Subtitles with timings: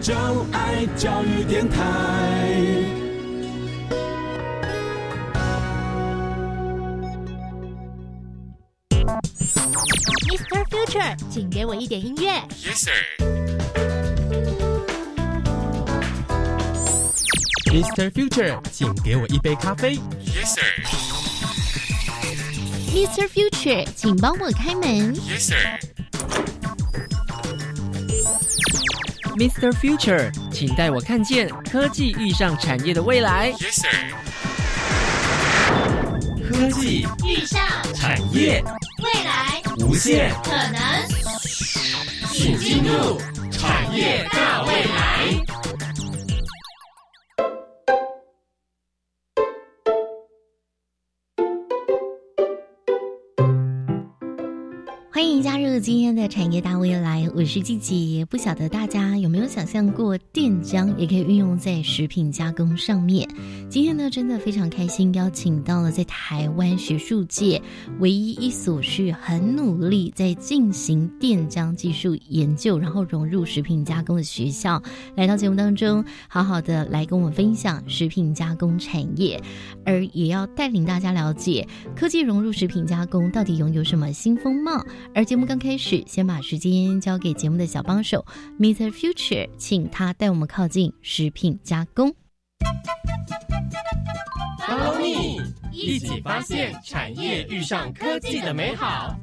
[0.00, 1.78] 就爱教育电台。
[10.26, 10.64] Mr.
[10.68, 12.42] Future，请给我一点音乐。
[12.62, 12.94] Yes sir。
[17.70, 18.10] Mr.
[18.10, 19.98] Future，请给我一杯咖啡。
[20.24, 20.64] Yes sir。
[22.92, 23.28] Mr.
[23.28, 25.14] Future，请帮我开门。
[25.14, 25.78] Yes sir。
[29.40, 29.72] Mr.
[29.72, 33.50] Future，请带我看见科技遇上产业的未来。
[33.52, 33.88] Yes sir。
[36.46, 37.58] 科技遇上
[37.94, 38.62] 产业
[38.98, 40.82] 未来无限，可能，
[42.30, 43.18] 请进入
[43.50, 45.59] 产业大未来。
[55.20, 58.24] 欢迎加入今天的产业大未来，我是季姐。
[58.24, 63.28] 不晓得大家有没有想象过，电浆也可以运用在食品加工上面？
[63.68, 67.60] 今天呢，真的非常开心，邀请到了在台湾学术界
[67.98, 74.82] 唯一一所是很努力在进行电浆技术研究，然后融入食品加工的学校，
[75.14, 79.38] 来到节目当中，好好的来跟我们分享食品加工产业，
[79.84, 84.82] 而也要带领大家了解科技融入食品加工到底拥有什么新风貌。
[85.12, 88.24] 而节目刚开始，先把时间交给节目的小帮手
[88.58, 88.90] Mr.
[88.90, 92.14] Future，请他带我们靠近食品加工。
[94.60, 95.42] Follow me，
[95.72, 99.16] 一起发现产业遇上科技的美好。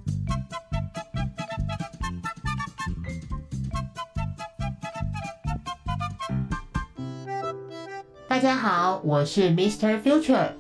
[8.27, 10.01] 大家好，我是 Mr.
[10.03, 10.51] Future。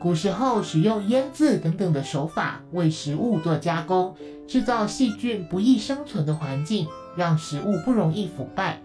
[0.00, 4.16] 古时候使用腌制等等的手法为食物做加工，
[4.52, 6.86] 制造细菌不易生存的环境，
[7.16, 8.78] 让食物不容易腐败。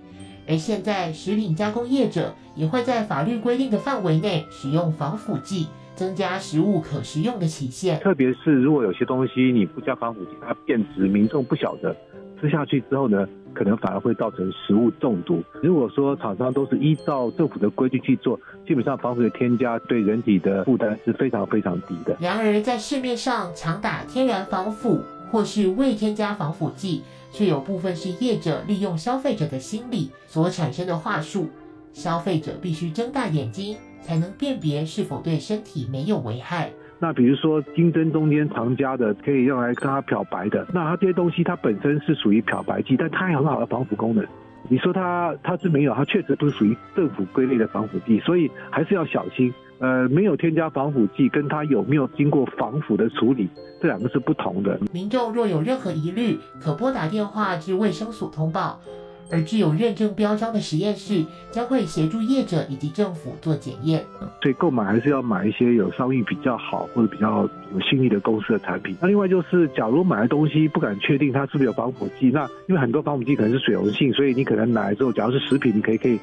[0.47, 7.99] 而现在，食品加工业者也会在法律规定的范围内使用防腐剂，增加食物可食用的期限。
[7.99, 11.93] 特别是如果有些东西你不加防腐剂，它变质，民众不晓得，
[12.39, 15.43] 吃下去之后呢，可能反而会造成食物中毒。
[15.61, 22.15] 如果说厂商都是依照政府的规矩去做，基本上防腐的添加对人体的负担是非常非常低的。
[22.21, 25.01] 然而，在市面上常打天然防腐
[25.31, 31.49] 或是未添加防腐剂，却有部分是业者利用消费者的心理所产生的话术。
[31.93, 36.71] 消费者必须睁大眼睛，才能辨别是否对身体没有危害。
[36.99, 44.25] 那比如说金针中间常加的，可以用来跟它漂白的，那它这些东西它本身是属于漂白剂，但它有很好的防腐功能。
[44.69, 49.53] 你说它它是没有，它确实不是属于政府归类的防腐剂，所以还是要小心。
[49.79, 53.47] 呃，没有添加防腐剂，跟它有没有经过防腐的处理，
[53.81, 54.79] 这两个是不同的。
[54.91, 58.79] 民众若有任何疑虑，可拨打电话至卫生署通报。
[59.29, 61.21] 而具有认证标章的实验室
[61.51, 64.05] 将会协助业者以及政府做检验。
[64.41, 67.41] 所以购买还是要买一些有商誉比较好或者比较
[67.73, 68.95] 有信誉的公司的产品。
[69.01, 76.17] 那另外就是，假如买的东西不敢确定它是不是有防腐剂，那因为很多防腐剂可能是水溶性，所以你可能买了之后，假如是食品，你可以可以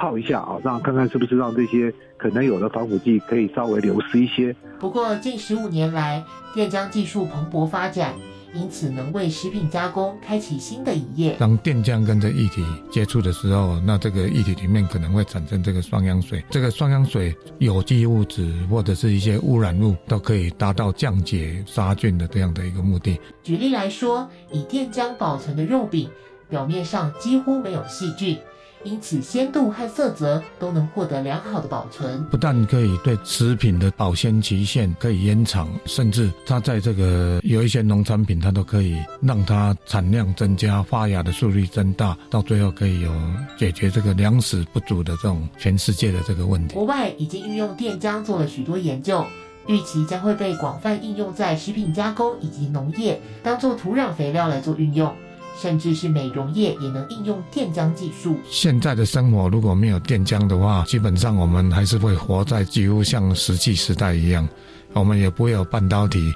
[0.00, 4.56] 泡一下啊，让看看是不是让这些可能有的防腐剂可以稍微流失一些。
[4.78, 6.24] 不过近十五年来，
[6.54, 8.14] 电浆技术蓬勃发展。
[8.52, 11.36] 因此，能为食品加工开启新的一页。
[11.38, 16.44] 当电浆跟这液体接触的时候，那这个液体里面可能会产生这个双氧水。
[16.50, 23.20] 这个双氧水、有机物质或者是一些污染物，都可以达到降解杀菌的这样的一个目的。
[23.40, 26.10] 举例来说，以电浆保存的肉饼，
[26.48, 28.36] 表面上几乎没有细菌。
[28.82, 32.24] 因此，鲜度和色泽都能获得良好的保存。
[32.30, 43.12] 不但可以对食品的保鲜期限可以延长，甚至它在这个有一些农产品，它都可以让它产量增加，发芽的速率增大，到最后可以有
[43.58, 46.74] 解决这个粮食不足的这种全世界的这个问题。
[46.74, 49.22] 国外已经运用电浆做了许多研究，
[49.66, 55.14] 预期将会被广泛应用在食品加工以及农业，当做土壤肥料来做运用。
[55.60, 58.38] 甚至是美容业也能应用电浆技术。
[58.48, 64.48] 现在的生活如果没有电浆的话，基本上我们还是会活在几乎像石器时代一样，
[64.94, 66.32] 我们也不会有半导体，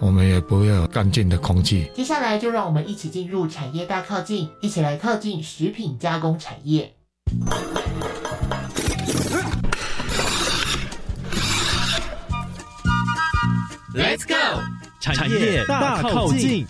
[0.00, 1.90] 我们也不会有干净的空气。
[1.94, 6.94] 接下来就让我们一起进入产业大靠近，一起来靠近食品加工产业。
[13.94, 14.62] Let's go，
[15.00, 16.66] 产业大靠近。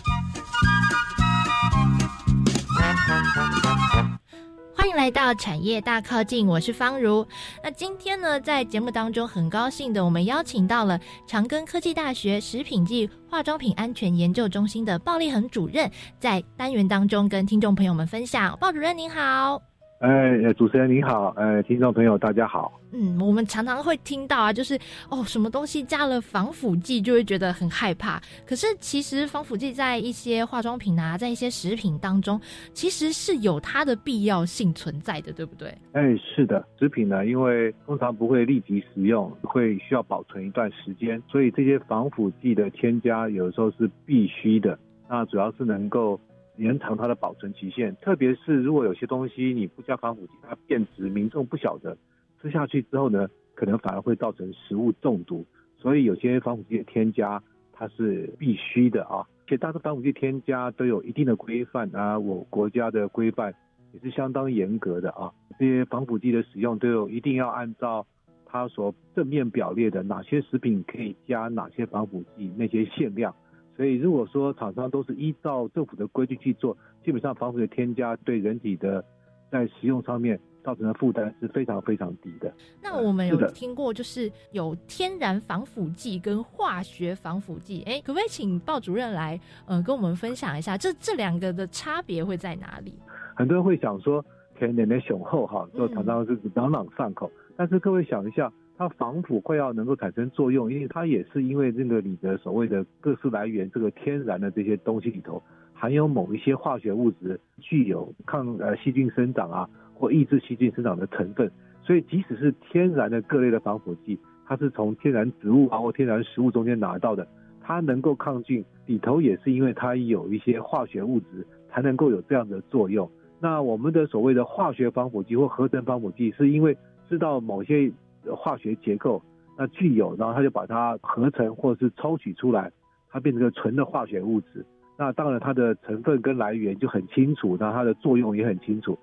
[4.75, 7.25] 欢迎来到产业大靠近，我是方如。
[7.61, 15.89] 那今天呢，在节目当中，很高兴的，我们邀请到了长庚科技大学食品暨化妆品安全研究中心的鲍立恒主任，
[16.19, 18.57] 在单元当中跟听众朋友们分享。
[18.59, 19.72] 鲍主任您好。
[20.03, 22.77] 哎，主持人你好，哎，听众朋友大家好。
[22.91, 24.77] 嗯，我们常常会听到啊，就是
[25.09, 28.21] 哦，什么东西加了防腐剂就会觉得很害怕。
[28.45, 32.37] 可是其实防腐剂在一些化妆品啊，在一些食品当中，
[32.73, 35.73] 其实是有它的必要性存在的，对不对？
[35.93, 44.77] 哎，是的，食品呢，因为通常不会立即食用，会需要保存一段时间，所以这些防腐剂的添加有时候是必须的。
[45.09, 46.19] 那主要是能够。
[46.57, 51.97] 延长它的保存期限，特别是如果有些东西你不加防腐剂，它变质，民众不晓得，
[52.41, 55.45] 吃下去之后呢，可能反而会造成食物中毒。
[55.77, 57.41] 所以有些防腐剂的添加，
[57.71, 59.25] 它是必须的啊。
[59.47, 63.53] 且大多防腐剂添加都有一定的规范啊，我国家的规范
[63.91, 65.31] 也是相当严格的啊。
[65.59, 68.05] 这些防腐剂的使用都有一定要按照
[68.45, 73.35] 它所正面表列的哪些食品可以加哪些防腐剂，那些限量。
[73.75, 79.03] 所以，如果说厂商都是依照政府的规矩去做，基本上防腐的添加对人体的
[79.51, 82.53] 在食用上面造成的负担是非常非常低的。
[82.81, 92.93] 那我们有听过，就是有天然防腐剂跟化学防腐剂，哎，可不可以请鲍主任来，呃，跟我们分享一下，这这两个的差别会在哪里？
[93.35, 94.23] 很多人会想说，
[94.57, 98.53] 甜点的雄厚哈，就常常是朗朗上口，但是各位想一下。
[98.77, 105.41] 它防腐快要能够产生作用，因为它也是因为这个你的所谓的各式来源，这个天然的这些东西里头
[105.73, 111.51] 含有某一些化学物质，具有抗呃细菌生长啊或抑制细菌生长的成分，
[111.83, 114.17] 所以即使是天然的各类的防腐剂，
[114.47, 117.27] 它是从天然植物啊或天然食物中间拿到的，
[117.61, 123.09] 它能够抗菌，里头也是因为它有一些化学物质才能够有这样的作用。
[123.39, 126.75] 那我们的所谓的化学防腐剂或合成防腐剂，是因为
[127.09, 127.91] 知道某些
[128.35, 129.21] 化学结构，
[129.57, 132.71] 那具有，然后它就把它合成或者是抽取出来，
[133.09, 134.65] 它变成个纯的化学物质。
[134.97, 138.97] 那当然它的成分跟来源就很清楚，那它的作用也很清楚。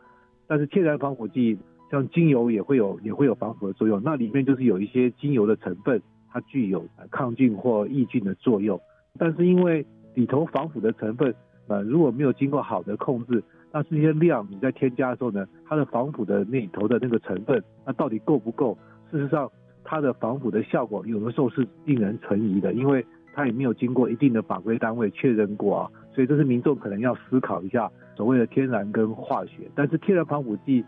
[0.47, 1.59] 但是天然防腐剂
[1.91, 6.01] 像精油也会有也会有防腐的作用，那里面就是有一些精油的成分，
[6.31, 8.81] 它具有抗菌或抑菌的作用。
[9.19, 9.85] 但是因为
[10.15, 11.35] 里头防腐的成分，
[11.67, 18.79] 呃，如果没有经过好的控制，那这些量你在添加的时候呢，它的防腐的那里头的那个成分，那到底够不够？
[19.11, 19.51] 事实上，
[19.83, 29.71] 它的防腐的效果有的时候是令人存疑的，因为它也没有经过一定的法规单位确认过啊，所以这是民众可能要思考一下所谓的天然跟化学。
[29.75, 30.85] 但是天然防腐剂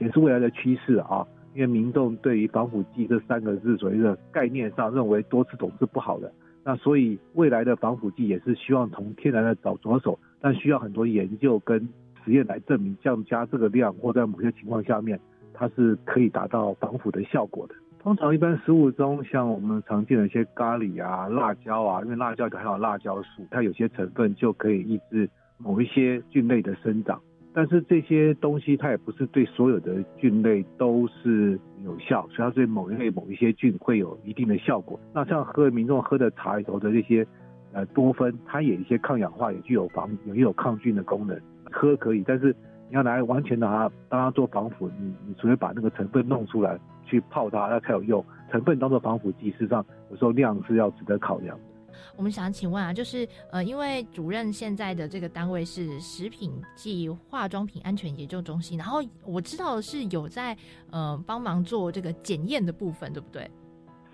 [0.00, 6.32] 也是未来的趋势啊，因为民众对于防腐剂这三个字所谓的概念上认为多次总是不好的，
[6.64, 11.78] 那所以未来的防腐剂也是希望从天然的找着手，但需要很多研究跟
[12.24, 15.20] 实验来证明降加这个量或在某些情况下面。
[15.58, 17.74] 它是可以达到防腐的效果的。
[17.98, 27.20] 通常一般食物中，像我们常见的一些咖喱啊、辣椒啊，因为辣椒里含有辣椒素，它有些成分就可以抑制某一些菌类的生长。
[27.52, 35.00] 但是这些东西它也不是对所有的菌类都是有效，所以它对某一类某一些菌会有一定的效果。
[35.12, 37.26] 那像喝民众喝的茶里头的这些
[37.72, 41.36] 呃多酚，它也一些抗氧化，也具有防也有抗菌的功能，
[41.72, 42.54] 喝可以，但是。
[42.88, 48.24] 你要来完全拿它当它做防腐，你你除非把那个成分弄出来去泡它，那才有用。
[48.48, 51.58] 成分当做防腐剂，事实上有时候量是要值得考量。
[52.16, 60.56] 我们想请问啊，就是呃，因为主任现在的这个单位是食品暨化妆品安全研究中心，然后我知道是有在
[60.92, 63.50] 呃帮忙做这个检验的部分，对不对？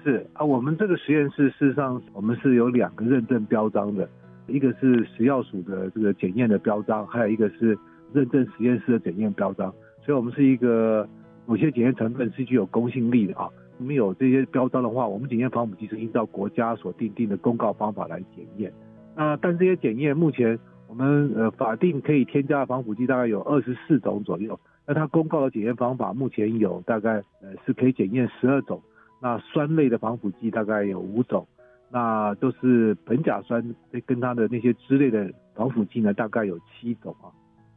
[0.02, 4.08] 是啊，我们这个实验室事实上我们是有两个认证标章的，
[4.46, 7.78] 一个是食药署的这个检验的标章，还有一个是。
[8.14, 9.72] 认证实验室的检验标章，
[10.04, 11.08] 所以我们是一个
[11.46, 13.48] 某些检验成分是具有公信力的啊。
[13.78, 18.72] 我们有这些标章的话，我们检验防腐剂是依照国家所定定的公告方法来检验。
[19.16, 28.80] 那但这些检验目前我们呃法定可以添加的防腐剂大概有二十四种左右，那它公告的检验方法目前有大概呃是可以检验十二种。
[29.20, 31.46] 那酸类的防腐剂大概有五种，
[31.90, 33.74] 那都是苯甲酸
[34.06, 37.30] 跟它的那些脂类的防腐剂呢大概有七种啊。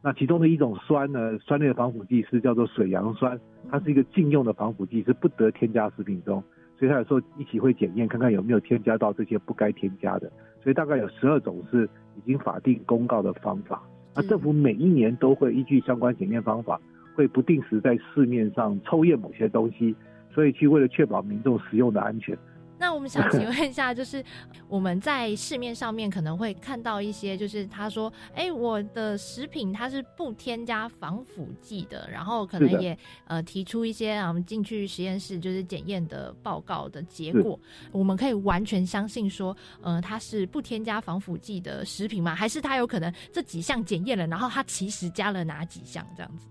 [0.06, 3.36] 那其中的一种酸呢，酸类的防腐剂是叫做水杨酸，
[3.68, 6.40] 它是一个禁用的防腐剂，是不得添加食品中，
[6.78, 10.30] 所以它有时候一起会检验，看看有没有添加到这些不该添加的。
[10.62, 13.82] 所以大概有十二种是已经法定公告的方法。
[14.14, 16.80] 那政府每一年都会依据相关检验方法，
[17.16, 19.92] 会不定时在市面上抽验某些东西，
[20.32, 22.38] 所以去为了确保民众食用的安全，
[22.78, 24.22] 那我们想请问一下，就是
[24.68, 37.58] 我们在市面上面可能会看到一些，就是他说，哎，我的食品它是不添加防腐剂的，然后可能也呃提出一些啊，我们进去实验室就是检验的报告的结果，
[37.92, 42.34] 我们可以完全相信说，呃，它是不添加防腐剂的食品吗？
[42.34, 46.46] 还是它有可能这几项检验了，然后它其实加了哪几项这样子？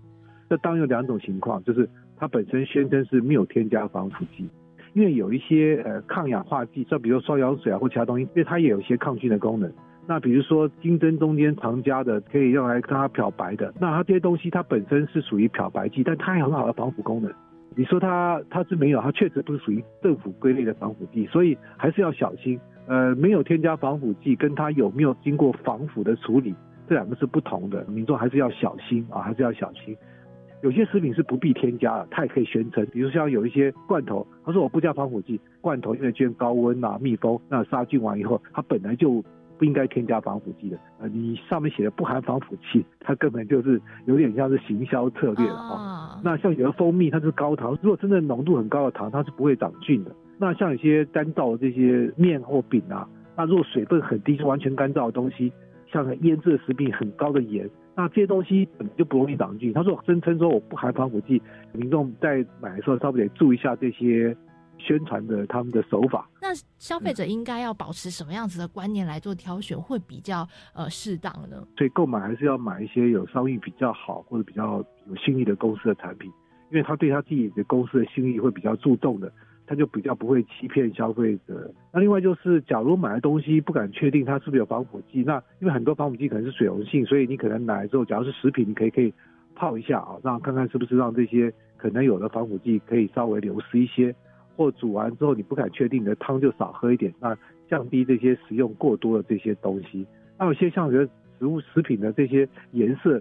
[0.50, 4.48] 这当然有两种情况，就是它本身宣称是没有添加防腐剂。
[4.96, 9.70] 因为有一些呃抗氧化剂，像比如双氧水啊或其他东西，因为它也有一些抗菌的功能。
[10.06, 13.74] 那比如说金针中间常加的，可以用来让它漂白的。
[13.78, 17.30] 那它这些东西它本身是属于漂白剂，但它有很好的防腐功能。
[17.74, 22.58] 你说它它是没有，它确实不是属于政府归类的防腐剂，所以还是要小心。
[22.86, 26.54] 呃，没有添加防腐剂，跟它有没有经过防腐的处理，
[26.88, 27.84] 这两个是不同的。
[27.84, 29.94] 民众还是要小心啊，还是要小心。
[30.62, 39.22] 有些食品是不必添加的，它也可以宣称，比如像有一些罐头，他说我不加防腐剂，罐头因为经高温啊、密封，那杀菌完以后，它本来就
[39.58, 40.78] 不应该添加防腐剂的。
[40.98, 46.20] 呃，你上面写的不含防腐剂，它根本就是有点像是行销策略了啊。
[46.24, 50.10] 那像有的蜂蜜，它是高糖，如果真的浓度很高的糖，它是不会长菌的。
[50.38, 55.52] 那像有些干燥的这些面或饼啊，那如果水分很低，是完全干燥的东西，
[55.92, 57.68] 像腌制食品很高的盐。
[57.96, 59.72] 那这些东西本来就不容易挡进。
[59.72, 61.40] 他说声称说我不含防腐剂，
[61.72, 64.36] 民众在买的时候稍微得注意一下这些
[64.78, 66.28] 宣传的他们的手法。
[66.42, 66.48] 那
[66.78, 71.66] 消费者应该要保持什么样子的观念来做挑选会比较呃适当呢？
[71.78, 76.30] 所以购买还是要买一些有商誉比较好或者比较有信誉的公司的产品，
[76.70, 79.32] 因为他对他自己的公司的信誉会比较注重的。
[79.66, 81.70] 他就比较不会欺骗消费者。
[81.92, 89.12] 那另外就是，假如买的东西不敢确定它是不是有防腐剂，那因为很多防腐剂可能是水溶性，所以你可能买之后，假如是食品，你可以可以
[89.54, 94.14] 泡一下啊，让看看是不是让这些可能有的防腐剂可以稍微流失一些，
[94.56, 97.36] 或煮完之后你不敢确定你的汤就少喝一点，那
[97.68, 100.06] 降低这些食用过多的这些东西。
[100.38, 101.08] 那有些像觉得
[101.38, 103.20] 食物食品的这些颜色。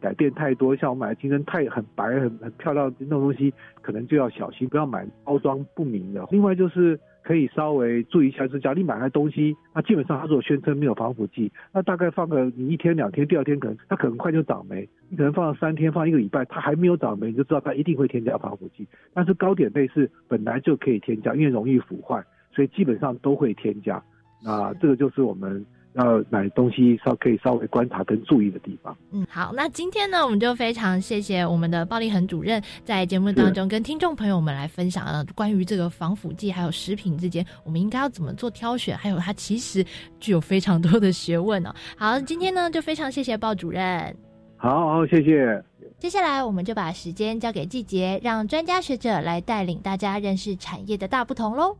[0.00, 6.26] 改变太多，像我买的金针太很白、很很漂亮那种东西，可能就要小心，不要买包装不明的。
[6.30, 14.88] 另外就是可以稍微注意一下，是假如你买的东西，那基本上它如果宣称没有防腐剂，那大概放个你一天两天，第二天可能它可能快就长霉。
[15.08, 18.86] 你可能放三天，放一个礼拜，它还没有长霉，你就知道它一定会添加防腐剂。
[19.12, 24.02] 但是糕点类是本来就可以添加，因为容易腐坏，所以基本上都会添加。
[24.42, 25.64] 那这个就是我们。
[25.94, 28.96] 要买东西稍可以稍微观察跟注意的地方。
[29.12, 39.84] 嗯，好，那今天呢，我们就非常谢谢我们的暴力恒主任在节目当中跟听众朋友们来分享了关于这个防腐剂还有食品之间我们应该要怎么做挑选，还有它其实
[40.18, 41.74] 具有非常多的学问哦。
[41.96, 44.16] 好，今天呢就非常谢谢鲍主任。
[44.56, 45.62] 好好，谢谢。
[45.98, 51.76] 接下来我们就把时间交给季节，让专家学者来带领大家认识产业的大不同喽。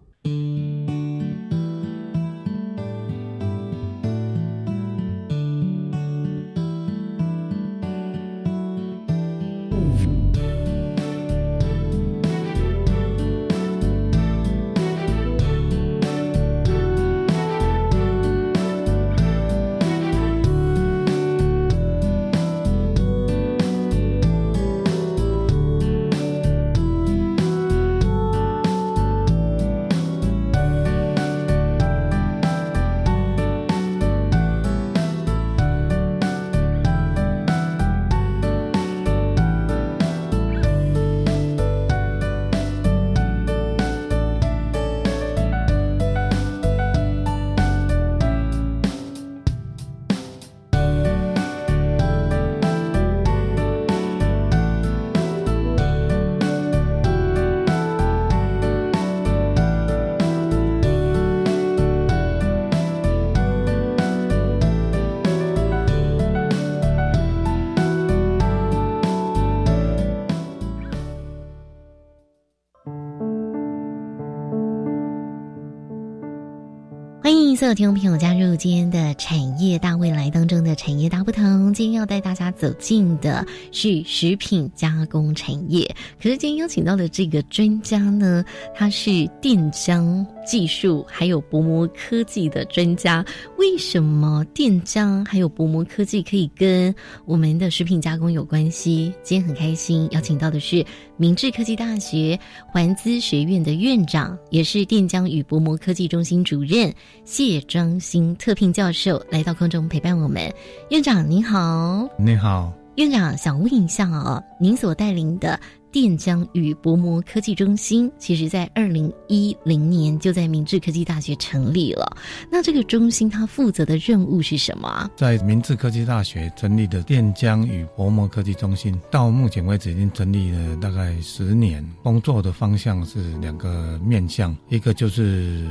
[77.56, 85.86] 所有听众朋友加入今天的产业大未来当中的产业大不同，今天要带大家走进的是食品加工产业。
[86.20, 88.44] 可是今天邀请到的这个专家呢，
[88.74, 93.24] 他是电浆技术还有薄膜科技的专家。
[93.58, 99.12] 为什么电浆还有薄膜科技可以跟我们的食品加工有关系？
[99.24, 100.84] 今天很开心邀请到的是
[101.16, 107.64] 明治科技大学环资学院的院长，也是电浆与薄膜科技中心主任谢。
[107.66, 110.52] 庄新特聘教授来到空中陪伴我们，
[110.90, 115.58] 院长您好，你好，院长想问一下哦，您所带领的
[115.94, 122.16] 电浆与薄膜科技中心，其实在二零一零年就在明治科技大学成立了。
[122.50, 125.08] 那这个中心它负责的任务是什么？
[125.14, 131.88] 在明治科技大学成立的电浆与薄膜科技中心，到目前为止已经成立了大概十年。
[132.02, 135.64] 工作的方向是两个面向，一个就是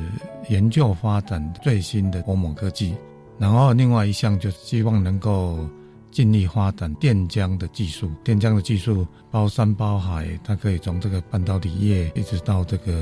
[0.47, 2.95] 研究发展最新的薄膜科技，
[3.37, 5.59] 然后另外一项就希望能够。
[6.13, 12.93] 尽力发展电浆的技术，电浆的技术包山包海，它可以从这个半导体业一直到这个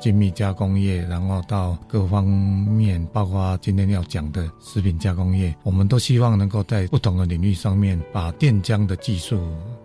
[0.00, 9.40] 精密加工业，然后到各方面，包括今天要讲的食品加工业，我们都希望能够在不同的领域上面把电浆的技术。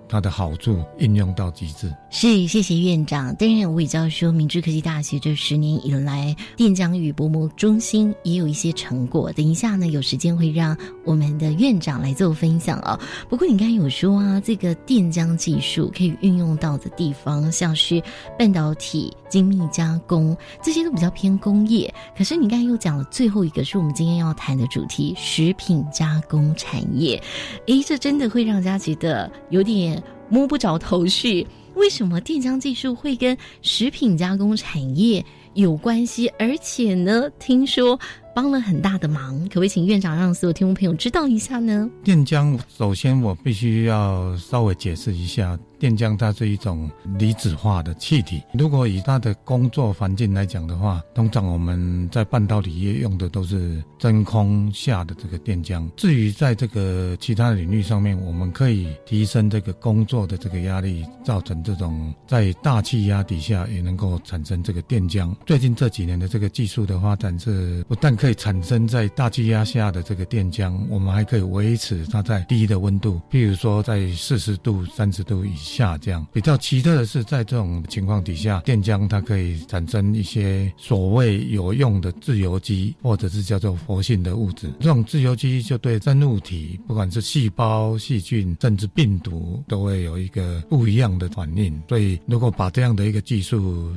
[0.07, 3.35] 它的好处应用到极致，是谢谢院长。
[3.35, 9.31] 当然，我也知道说，明治科技大学这十年以来，电浆与薄膜中心也有一些成果。
[9.33, 12.97] 等一下呢，有时间会让我们的院长来做分享哦。
[13.27, 18.01] 不过，你刚才有说啊，这个电浆技术可以运用到的地方，像是
[18.37, 21.91] 半导体、精密加工，这些都比较偏工业。
[22.15, 27.21] 可是，你刚才又讲了最后一个，是我们今天要谈的主题——食品加工产业。
[27.65, 29.94] 诶，这真的会让大家觉得有点。
[30.29, 36.27] 摸不着头绪，为什么电浆技术会跟食品加工产业有关系？
[36.39, 37.99] 而且呢，听说
[38.33, 41.89] 帮了很大的忙，可不可以请院长让所有听众朋友知道一下呢？
[42.03, 45.57] 电浆，首先我必须要稍微解释一下。
[45.85, 46.89] 电浆它是一种
[47.19, 48.41] 离子化的气体。
[48.53, 55.87] 如果以它的工作环境来讲的话，通常我们在半导体业用的都是真空下的这个电浆。
[55.95, 65.35] 至于在这个其他领域上面，我们可以提升这个工作的这个压力，造成这种在大气压底下也能够产生这个电浆。
[65.45, 75.74] 最近这几年的这个技术的发展是，不但可以产生在大气压下的这个电浆，我们还可以维持它在低的温度，譬如说在四十度、三十度以下。
[75.75, 84.71] 下降比较奇特的是，在这种情况底下，电浆它可以产生一些所谓有用的自由基，或者是叫做活性的物质。
[84.79, 91.77] 这种自由基就对生物体，不管是细胞、细菌，甚至病毒，都会有一个不一样的反应。
[91.89, 93.93] 所以，如果把这样的一个技术，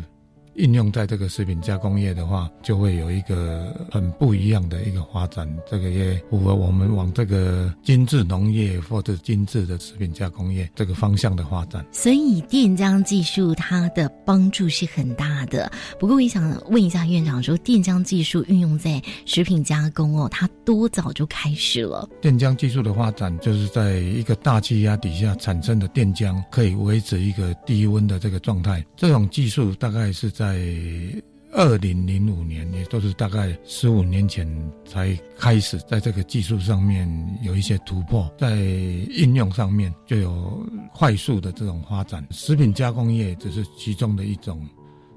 [0.59, 5.49] 应用在这个食品加工业的话，就会有一个很不一样的一个发展。
[5.71, 11.87] 这个也符合我们往这个精致农业或者精致的食品加工业这个方向的发展。
[11.92, 15.71] 所以电浆技术它的帮助是很大的。
[15.97, 22.09] 不过我也想问一下院长，说电浆技术运用在食品加工哦，它多早就开始了？
[22.21, 28.85] 电浆技术的发展就是在一个大气压底下产生的电浆，可以维持一个低温的这个状态。
[28.97, 30.47] 这种技术大概是在。
[30.48, 34.46] 在二零零五年，也都是大概十五年前
[34.87, 37.06] 才开始在这个技术上面
[37.42, 42.26] 有一些突破，在应用上面就有快速的这种发展。
[42.30, 44.66] 食品加工业只是其中的一种，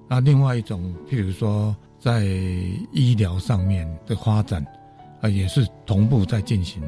[0.10, 2.26] 那另外一种，譬如说在
[2.92, 4.66] 医疗上面的发展，
[5.22, 6.82] 啊，也是同步在进行，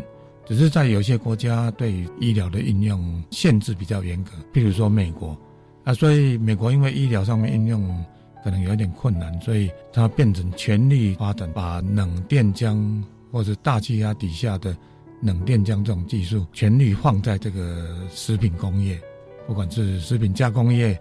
[0.46, 5.38] 只是在有些国家对医疗的应用限制比较严格，譬如说美国，
[5.86, 8.04] 啊，所以美国因为医疗上面应用。
[8.44, 13.02] 可能有点困难，所以它变成全力发展，把冷电浆
[13.32, 14.76] 或者大气压底下的
[15.22, 19.02] 冷电浆这种技术，全力放在这个食品工业，
[19.48, 21.00] 不管是食品加工业，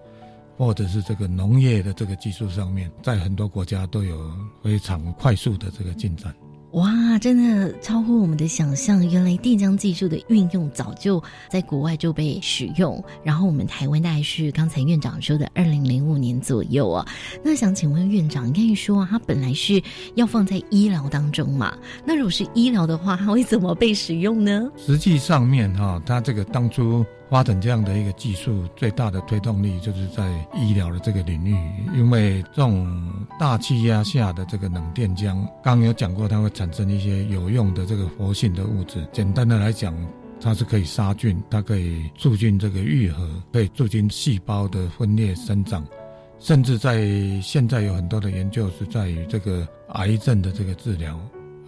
[0.57, 6.33] 或者是这个农业的这个技术上面，在很多国家都有非常快速的这个进展。
[6.73, 9.07] 哇，真的超乎我们的想象！
[9.07, 17.07] 原来电浆技术的运用早就在国外就被使用，然后我们台湾大概是刚才院长说的二零零五年左右啊。
[17.45, 19.83] 那想请问院长，你可以说啊，它本来是
[20.15, 21.77] 要放在医疗当中嘛？
[22.07, 24.71] 那如果是医疗的话，它会怎么被使用呢？
[24.79, 27.05] 实际上面哈，它这个当初。
[27.33, 30.23] 发展这样的一个技术，最大的推动力就是在
[30.55, 31.57] 医疗的这个领域，
[31.97, 39.09] 因为这种大气压下的这个冷电浆，刚有讲过，它会产生一些有用的这个活性的物质。
[39.13, 39.97] 简单的来讲，
[40.43, 45.83] 它是可以杀菌，它可以促进这个愈合，可以促进细胞的分裂生长，
[46.39, 47.03] 甚至在
[47.41, 51.19] 现在有很多的研究是在于这个癌症的这个治疗。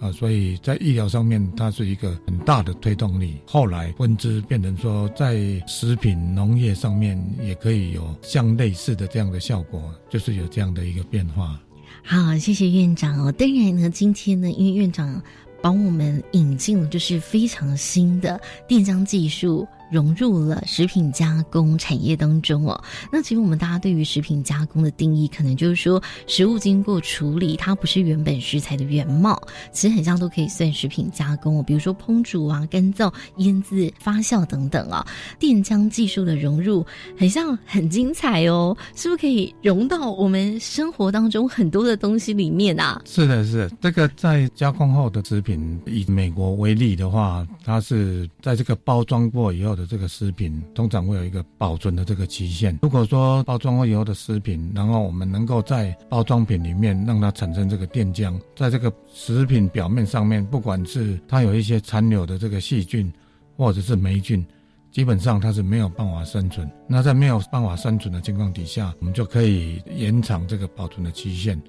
[0.04, 3.38] 啊，所以在医疗上面，它是一个很大的推动力。
[3.46, 5.34] 后来分支变成说，在
[5.66, 11.58] 食品农业上面也可以有像类似的这样的效果，就是有这样的一个变化。
[12.02, 13.32] 好，谢谢院长哦。
[13.32, 15.22] 当然呢，今天呢，因为院长
[15.62, 18.38] 帮我们引进了就是非常新的
[18.68, 19.66] 电浆技术。
[19.94, 22.82] 融入了食品加工产业当中哦。
[23.12, 31.62] 那其实我们大家对于食品加工的定义，可能就是说食物经过处理，它不是原本食材的原貌，其实很像都可以算食品加工哦。
[31.62, 35.06] 比如说烹煮啊、干燥、腌制、发酵等等啊，
[35.38, 36.84] 电浆技术的融入，
[37.16, 38.76] 很像很精彩哦。
[38.96, 43.00] 是不是可以融到我们生活当中很多的东西里面啊？
[43.04, 52.78] 是的，是这个在加工后的食品，以美国为例的话，它是在这个包装过以后的这个食品，通常会有一个保存的这个期限。
[52.82, 63.12] 如果说包装过以后的食品，然后我们能够在包装品里面让它产生这个电浆，在这个食品表面上面，不管是它有一些残留的这个细菌，
[63.56, 64.44] 或者是霉菌。
[64.90, 66.70] 基本上它是没有办法生存。
[66.86, 71.60] 那在没有办法生存的情况底下，我们就可以延长这个保存的期限。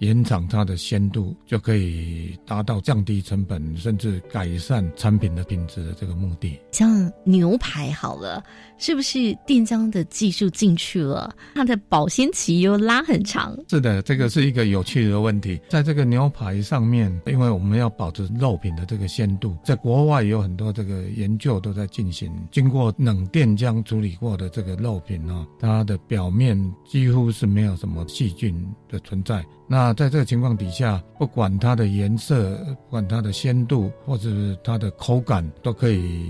[0.00, 6.58] 延长它的鲜度，就可以达到降低成本，甚至改善产品的品质的这个目的。
[6.72, 8.42] 像牛排好了，
[8.78, 13.56] 是不是电浆的技术进去了，它的保鲜期又拉很长？
[13.68, 15.60] 是的，这个是一个有趣的问题。
[15.68, 22.32] 在这个牛排上面，因为我们要保持肉品的这个鲜度，在国外有很多这个研究都在进行。
[22.50, 29.44] 经过冷电浆处理过的这个肉品呢，它的表面几乎是没有什么细菌的存在。
[29.72, 36.26] 那在这个情况底下，不管它的颜色，不管它的鲜度，或者是它的口感，都可以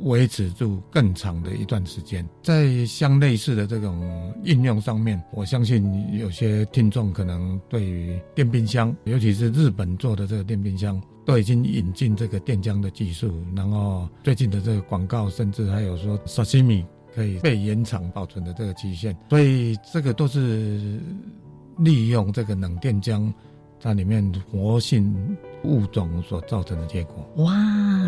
[0.00, 2.28] 维持住更长的一段时间。
[2.42, 13.32] 在相类似的这种应用上面，我相信有些听众可能对于电冰箱，尤其是日本做的这个电冰箱，都已经引进这个电浆的技术。
[13.56, 16.84] 然后最近的这个广告，甚至还有说沙西米
[17.14, 21.00] 可以被延长保存的这个期限，所以这个都是。
[21.78, 23.32] 利用这个冷电浆，
[23.80, 27.44] 它里面活性物种所造成的结果。
[27.44, 27.54] 哇，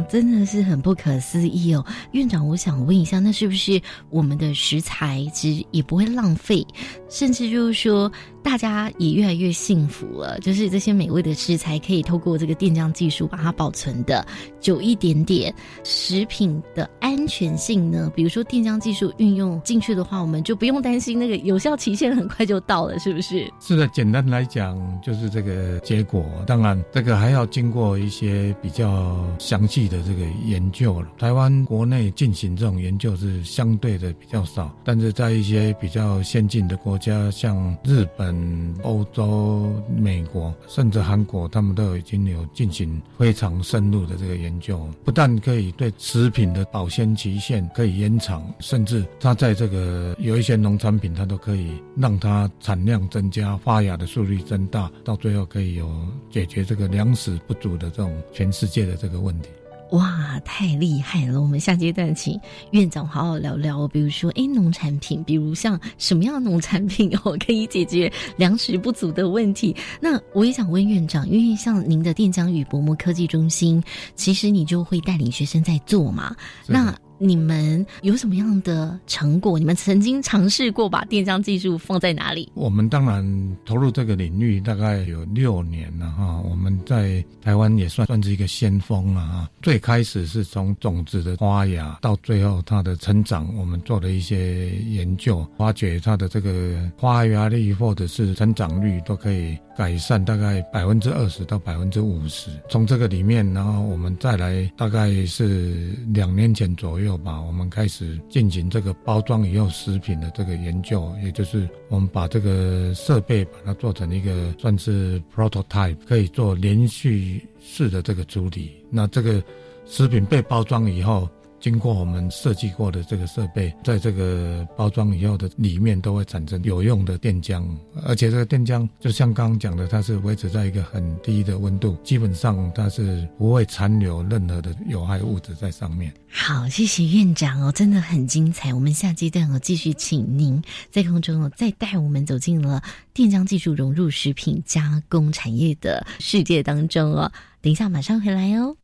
[0.08, 1.84] 真的是很不可思议哦！
[2.12, 6.66] 院长，我想问一下，那是不是我们的食材其实也不会浪费，
[7.08, 8.10] 甚至就是说？
[8.44, 14.22] 大家也越来越幸福了，就是这些美味的食材可以透过这个电浆技术把它保存的
[14.60, 15.52] 久一点点。
[15.82, 18.12] 食品的安全性呢？
[18.14, 23.50] 比如说电浆技术运用进去的话，我们就不用担心那个有效期限很快就到了，是不是？
[23.58, 26.22] 是的，简单来讲就是这个结果。
[26.46, 31.08] 当然，这个还要经过一些比较详细的这个研究了。
[31.18, 38.34] 台湾国内进行这种研究是相对的比较少，但是在一些比较先进的国家，像日本。
[38.82, 55.90] 欧洲、美国甚至韩国，他们都已经有进行非常深入的这个研究，不但可以对食品的保鲜期限可以延长，甚至它在这个有一些农产品，它都可以让它产量增加、发芽的速率增大，到最后可以有
[56.30, 59.48] 解决这个粮食不足的这种全世界的这个问题。
[59.90, 61.40] 哇，太厉害了！
[61.40, 62.40] 我们下阶段请
[62.72, 69.76] 院长好好聊聊，比如说，哎，农产品，比如像什么样农产品哦，可以解决粮食不足的问题？
[70.00, 73.80] 那我也想问院长，因为像您的电浆与薄膜科技中心，
[74.16, 76.34] 其实你就会带领学生在做嘛？
[76.66, 76.92] 那。
[77.26, 79.58] 你们有什么样的成果？
[79.58, 82.50] 你们曾经尝试过把电浆技术放在哪里？
[82.54, 86.40] 我们当然投入这个领域大概有六年了哈。
[86.42, 89.50] 我们在台湾也算算是一个先锋了哈。
[89.62, 99.56] 最开始是从种子的发芽到最后它的成长，我们做了一些研究，发觉它的这个发芽率或者是成长率都可以。
[99.76, 118.72] 改善大概百分之二十到百分之五十，从这个里面，然后我们再来，大概是两年前左右吧，我们开始进行这个包装以后食品的这个研究，也就是我们把这个设备把它做成一个算是 prototype，可以做连续式的这个处理。
[118.90, 119.42] 那这个
[119.86, 121.28] 食品被包装以后。
[121.64, 127.64] 经过我们设计过的这个设备，在这个包装以后的里面都会产生有用的电浆，
[128.04, 136.12] 而且这个电浆就像刚刚讲的，它是维持在一个很低的温度，基本上它是不会残留任何的有害物质在上面。
[136.28, 138.74] 好，谢谢院长哦，真的很精彩。
[138.74, 142.82] 我们下阶段哦，继续请您在空中哦，再带我们走进了
[143.14, 147.32] 电浆技术融入食品加工产业的世界当中哦。
[147.62, 148.76] 等一下，马上回来哦。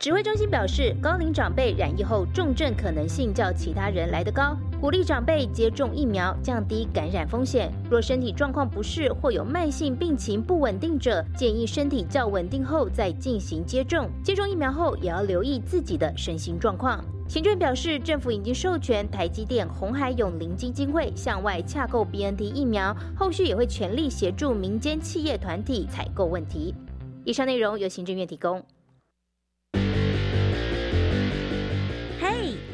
[0.00, 7.70] 指挥中心表示，高龄长辈染疫后重症可能性较其他人来得高，鼓励长辈接种疫苗，降低感染风险。
[7.90, 14.08] 若身体状况不适或有慢性病情不稳定者，建议身体较稳定后再进行接种。
[14.24, 17.04] 接种疫苗后，也要留意自己的身心状况。
[17.28, 26.74] 行政表示，政府已经授权台积电、红海永林基金会向外洽购 BNT 疫苗，后续也会全力协助民间企业团体采购问题。
[27.22, 28.64] 以上内容由行政院提供。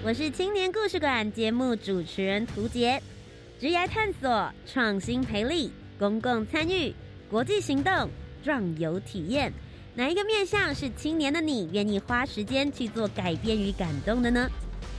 [0.07, 3.03] 我是青年故事馆节目主持人涂杰，
[3.59, 6.95] 职业探索、创新培力、公共参与、
[7.29, 8.09] 国际行动、
[8.40, 9.53] 壮游体验。
[9.97, 14.49] 哪一个面向是青年的你愿意花时间去做改变与感动的呢？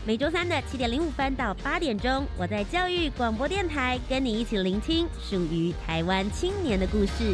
[0.05, 7.33] 每周三的七点零五分到八点钟，我在教育广播电台跟你一起聆听属于台湾青年的故事。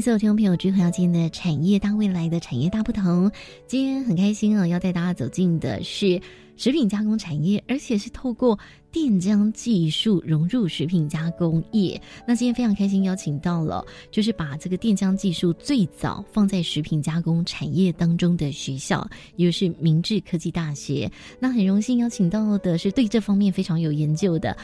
[0.00, 3.30] 所有听众朋友追回到今天的产业大未来的产业大不同。
[3.66, 6.20] 今天很开心啊，要带大家走进的是
[6.56, 8.56] 食品加工产业，而且是透过
[8.92, 12.00] 电浆技术融入食品加工业。
[12.26, 21.10] 那今天非常开心邀请到了，就是把这个电浆技术最早放在食品加工产业当中的学校，也就是明治科技大学。
[21.40, 24.56] 那很荣幸邀请到的是对这方面非常有研究的。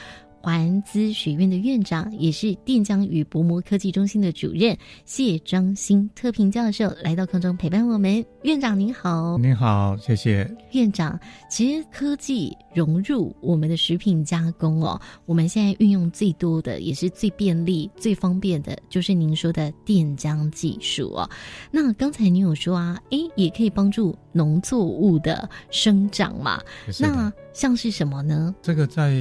[0.45, 4.77] 环资学院的院长，也是电浆与薄膜科技中心的主任
[5.07, 8.23] 谢章新特聘教授来到空中陪伴我们。
[8.43, 11.19] 院长您好，您好，谢谢院长。
[11.49, 21.27] 其实科技融入我们的食品加工哦，我们现在运用最多的，也是最便利、最方便的，就是您说的电浆技术哦。
[21.71, 26.61] 那刚才您有说啊，诶，也可以帮助农作物的生长嘛？
[27.01, 28.55] 那像是什么呢？
[28.61, 29.15] 这个在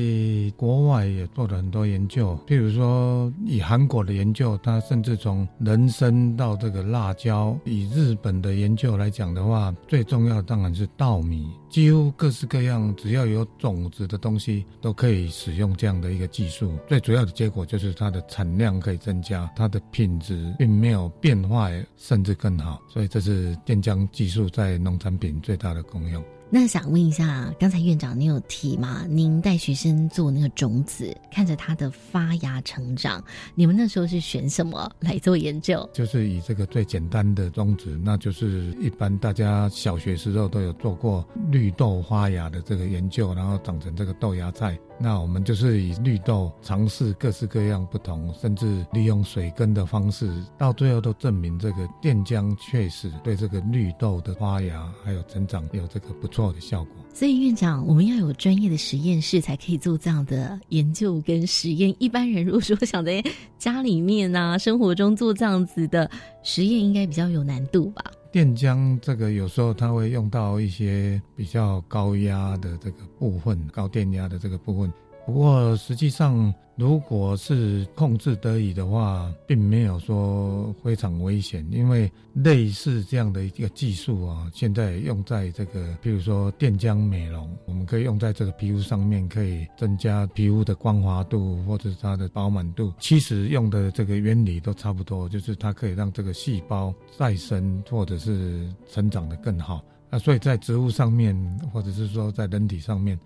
[0.57, 1.13] 国外。
[1.13, 16.73] 也做了很多研究，譬如说以韩国的研究，它甚至从人参到这个辣椒；以日本的研究来讲的话，最重要的当然是稻米，几乎各式各样只要有种子的东西都可以使用这样的一个技术。
[16.87, 22.81] 最主要的结果就是它的产量可以增加，它的品质并没有变坏，甚至更好。
[22.89, 26.23] 所以这是电浆技术在农产品最大的功用。
[26.49, 29.05] 那想问一下，刚才院长您有提吗？
[29.09, 33.23] 您带学生做那个种子，看着它的发芽成长，
[33.55, 35.89] 你们那时候是选什么来做研究？
[35.91, 44.77] 就是以这个最简单的种子，那就是一般大家小学时候都有做过绿豆发芽的这个研究，然后长成这个豆芽菜。
[44.99, 56.93] 那我们就是以绿豆尝试各式各样不同，甚至利用水根的方式，到最后都证明这个电浆确实对这个绿豆的发芽还有成长有这个不错的效果。
[57.13, 61.93] 所以院长，我们要有专业的实验室才可以做这样的研究跟实验。
[61.99, 63.21] 一般人如果说想在
[63.57, 66.09] 家里面啊、生活中做这样子的
[66.43, 68.03] 实验，应该比较有难度吧？
[68.33, 74.91] 电浆这个有时候它会用到一些比较高压的这个部分，高电压的这个部分。
[75.25, 92.91] 不过实际上，如果是控制得宜的话，并没有说非常危险，因为类似这样的一个技术啊，现在用在这个，比如说电浆美容，我们可以用在这个皮肤上面，可以增加皮肤的光滑度或者它的饱满度。
[92.99, 99.81] 其实用的这个原理都差不多，就是它可以让这个细胞再生或者是成长的更好。
[100.09, 101.33] 那所以在植物上面，
[101.71, 103.17] 或者是说在人体上面。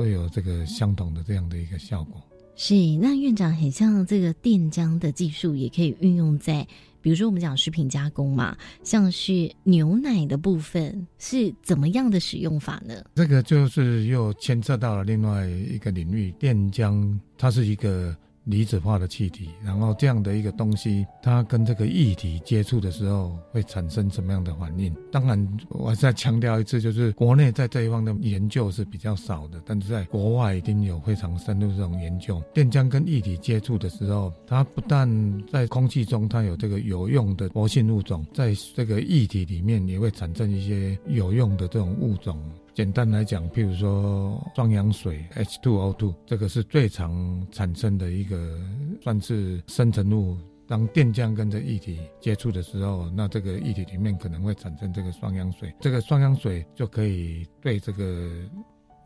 [0.00, 2.18] 都有这个相同的这样的一个效果。
[2.56, 6.66] 是，那院长很像这个电浆的技术，也可以运用在
[7.02, 12.94] 比如说我们讲食品加工嘛，像是牛奶的部分是怎么样的使用法呢？
[13.14, 18.16] 这个就是又牵涉到了另外一个领域，电浆，它是一个。
[18.50, 24.94] 离子化的气体，然后这样的一个东西，它跟这个液体接触的时候会产生什么样的反应？
[25.12, 32.42] 当然，我再强调一次，就是国内在这一方的研究是比较少的，但是在国外已经有非常深入这种研究。
[32.52, 35.08] 电浆跟液体接触的时候，它不但
[35.52, 42.38] 在空气中它有这个有用的活性物种，在这个液体里面也会产生一些有用的这种物种。
[42.72, 48.58] 简单来讲，譬如说双氧水 H2O2，这个是最常产生的一个
[49.02, 50.38] 算是生成物。
[50.66, 55.74] 当电浆跟这液体接触的时候，那这个液体里面可能会产生这个双氧水。
[55.80, 58.30] 这个双氧水就可以对这个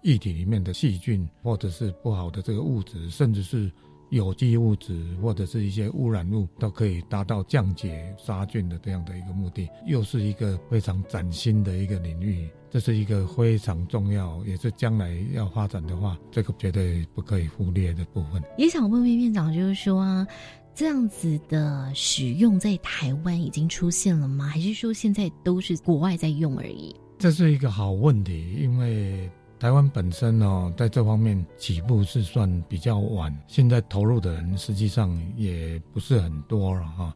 [0.03, 3.72] 液体里面的细菌或者是不好的这个物质，甚至是
[4.14, 9.68] 有机物质或者是一些污染物，都可以达到降解杀菌的这样的一个目的。
[9.87, 12.48] 又是一个非常崭新的一个领域。
[12.70, 18.42] 这是一个非常重要，也是将来要发展的话，这个绝对不可以忽略的部分。
[18.57, 20.27] 也想问问院长，就是说啊，
[20.74, 24.46] 这样子的使用在台湾已经出现了吗？
[24.46, 26.94] 还是说现在都是国外在用而已？
[27.16, 29.31] 这是一个好问题，因为
[29.64, 37.14] 台湾本身哦，在这方面起步是算比较晚，现在投入的人实际上也不是很多了哈。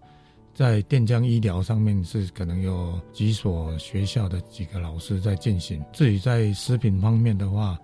[0.55, 5.85] 在电浆医疗上面是可能有几所学校的几个老师在进行。
[5.93, 7.79] 至于在食品方面的话，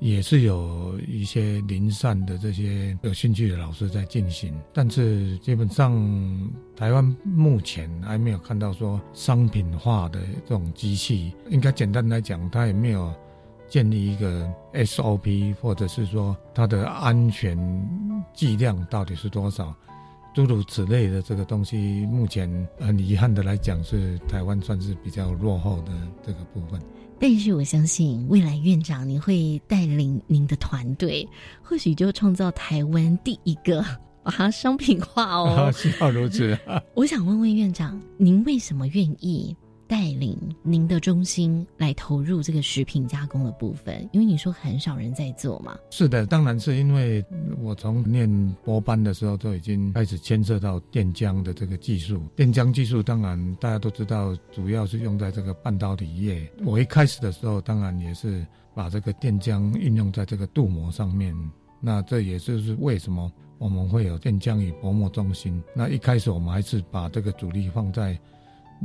[0.00, 4.52] 也是有一些零散的这些有兴趣的老师在进行。
[4.74, 11.32] 但是基本上台湾目前还没有看到说商品化的这种机器。
[11.48, 13.14] 应该简单来讲，它也没有
[13.70, 17.56] 建立一个 SOP，或者是说它的安全
[18.34, 19.74] 剂量到底是多少。
[20.32, 25.92] 诸如此类的这个东西，目前很遗憾的来讲，是台湾算是比较落后的
[26.24, 26.80] 这个部分。
[27.18, 31.28] 但是我相信，未来院长您会带领您的团队，
[31.62, 33.84] 或许就创造台湾第一个
[34.22, 35.70] 把它 商品化哦。
[35.74, 36.56] 希望如此。
[36.94, 39.54] 我想问问院长，您为什么愿意？
[39.90, 45.76] 带领您的中心来投入这个食品加工的部分，因为你说很少人在做嘛。
[45.90, 47.24] 是的，当然是因为
[47.60, 52.22] 我从念博班的时候就已经开始牵涉到电浆的这个技术。
[52.36, 56.48] 电浆技术当然大家都知道，主要是用在这个半导体业。
[56.64, 61.34] 我一开始的时候，当然也是把这个电浆运用在这个镀膜上面。
[61.80, 65.60] 那这也就是为什么我们会有电浆与薄膜中心。
[65.74, 68.16] 那一开始我们还是把这个主力放在。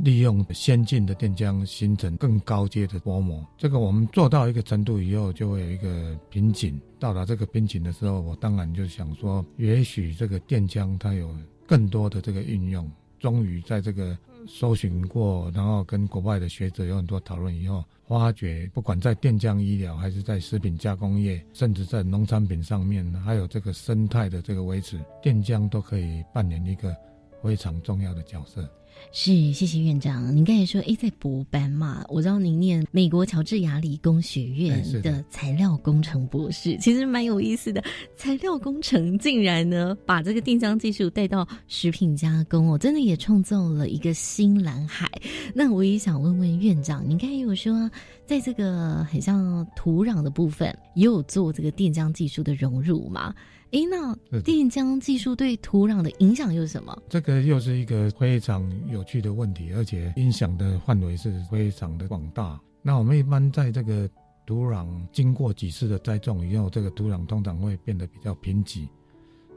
[0.02, 6.78] 利用先进的电浆形成更高阶的薄膜，这个我们做到一个程度以后，就会有一个瓶颈。
[6.98, 11.34] 到达这个瓶颈的时候，我当然就想说，也许这个电浆它有
[11.66, 12.90] 更多的这个运用。
[13.18, 26.94] 终于在这个搜寻过，然后跟国外的学者有很多讨论以后，发觉不管在电浆医疗，还是在食品加工业，甚至在农产品上面，还有这个生态的这个维持，电浆都可以扮演一个
[27.42, 28.68] 非常重要的角色。
[29.12, 30.34] 是，谢谢院长。
[30.36, 37.82] 您刚才说，哎，在博班嘛，我知道您念美国乔治亚理工学院的材料工程博士，其实蛮有意思的。
[38.16, 45.10] 材料工程竟然呢，把这个电浆技术带到食品加工哦，真的也创造了一个新蓝海。
[45.54, 47.90] 那我也想问问院长，您刚才有说，
[48.26, 53.34] 在这个很像土壤的部分，也有做这个电浆技术的融入吗？
[53.72, 56.96] 哎，那电浆技术对土壤的影响又是什么？
[57.08, 62.60] 这个又是一个非常有趣的问题，而且影响的范围是非常的广大。
[62.80, 64.08] 那我们一般在这个
[64.46, 68.86] 土壤经过几次的栽种以后，这个土壤通常会变得比较贫瘠。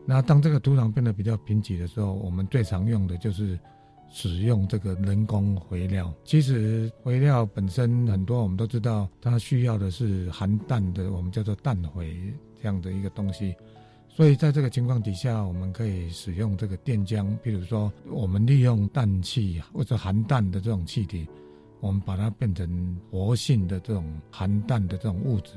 [0.05, 3.59] 那当这个土壤变得比较贫瘠的时候，我们最常用的就是
[4.09, 6.11] 使用这个人工肥料。
[6.23, 13.53] 其实肥料本身很多，我们都知道它需要的是含氮的，我们叫做氮肥这样的一个东西。
[14.19, 21.25] 所以在这个情况底下，我们可以使用这个电浆，譬如说，我们利用氮气或者含氮的这种气体，
[21.79, 25.53] 我们把它变成活性的这种含氮的这种物质。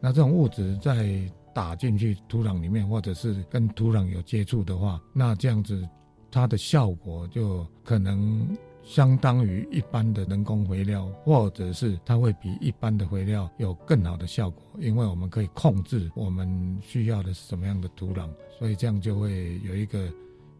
[0.00, 1.20] 那这种物质在
[1.54, 5.86] 打进去土壤里面，或者是跟土壤有接触的话，那这样子
[6.30, 8.56] 它的效果就可能。
[8.82, 20.08] 相当于一般的人工肥料，或者是它会比一般的肥料有更好的效果，因为我们可以控制我们需要的是什么样的土壤，所以这样就会有一个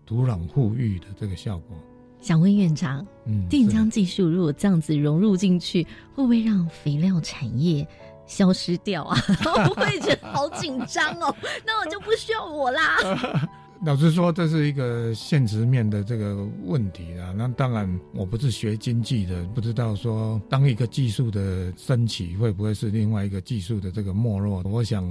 [0.04, 1.76] 土壤富裕的这个效果。
[2.20, 7.86] 想问院长，嗯，定浆技术如果这样子融入进去，会不会让肥料产业
[8.26, 9.16] 消失掉啊？
[9.70, 12.98] 我会觉得好紧张哦，那我就不需要我啦。
[13.84, 17.32] 老实说，这是一个现实面的这个问题啊。
[17.36, 24.62] 那当然，我不是学经济的，不知道说当一个技术的升起，会不会是另外一个技术的这个没落？
[24.64, 25.06] 我想，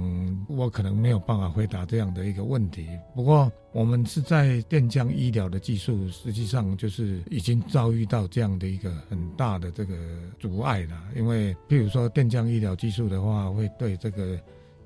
[0.48, 2.86] 我可能没有办法回答这样的一个问题。
[3.14, 9.94] 不过，我们是在电浆医疗的技术，实际上就是已经遭遇到这样的一个很大的这个
[10.38, 11.02] 阻碍了。
[11.16, 14.38] 因为，譬如说电浆医疗技术的话，会对这个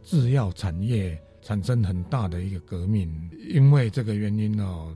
[0.05, 1.21] 制药产业。
[1.43, 3.11] 产生很大的一个革命，
[3.49, 4.95] 因为这个原因哦，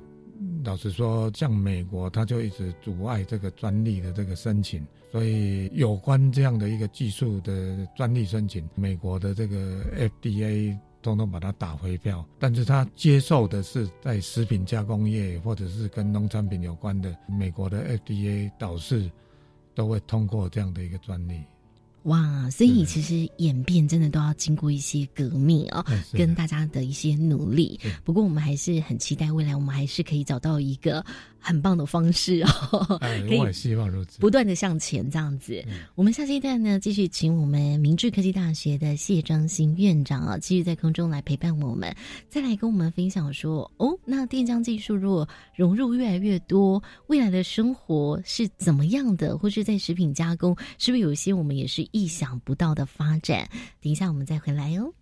[0.64, 9.84] 老实说，像美国，它就一直阻碍这个专利的这个申请，所以有关这样的一个技术的专利申请，美国的这个
[10.22, 19.10] FDA 通通把它打回票，但是他接受的是在食品加工业或者是跟农产品有关的，美国的 FDA 导致
[19.74, 21.42] 都会通过这样的一个专利。
[22.06, 27.78] 哇，所以其实演变真的都要经过一些革命哦，跟大家的一些努力。
[28.04, 31.04] 不过我们还是很期待未来，我们还是可以找到一个。
[31.38, 35.64] 很棒的方式哦， 我也希望如此，不断的向前这样子。
[35.94, 41.94] 我们下阶段呢，继续请我们明治科技大学的谢章新院长啊，继续在空中来陪伴我们，
[42.28, 49.38] 再来跟我们分享说哦，那电浆技术如果融入越来越多，未来的生活是怎么样的？
[49.38, 53.48] 或是在食品加工，是不是有一些我们也是意想不到的发展？
[53.80, 54.92] 等一下我们再回来哦。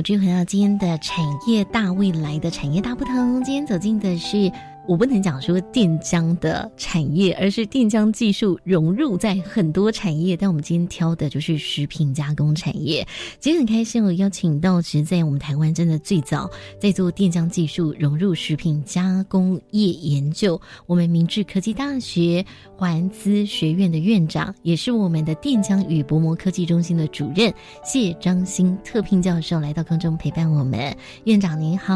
[0.00, 3.44] 我，追回到今天的产业大未来的产业大不同。
[3.44, 4.50] 今天走进的是。
[4.86, 10.36] 我不能讲说电浆的产业，而是电浆技术融入在很多产业。
[10.36, 13.06] 但我们今天挑的就是食品加工产业。
[13.38, 16.50] 今天很开心，我邀请到其实在我们台湾真的最早
[16.80, 22.44] 在做电浆技术融入食品加工业研究，我们明治科技大学
[22.76, 27.52] 环资学院的院长，也是我们的电浆与薄膜科技中心的主任
[27.84, 30.92] 谢张新特聘教授来到空中陪伴我们。
[31.24, 31.94] 院长您好，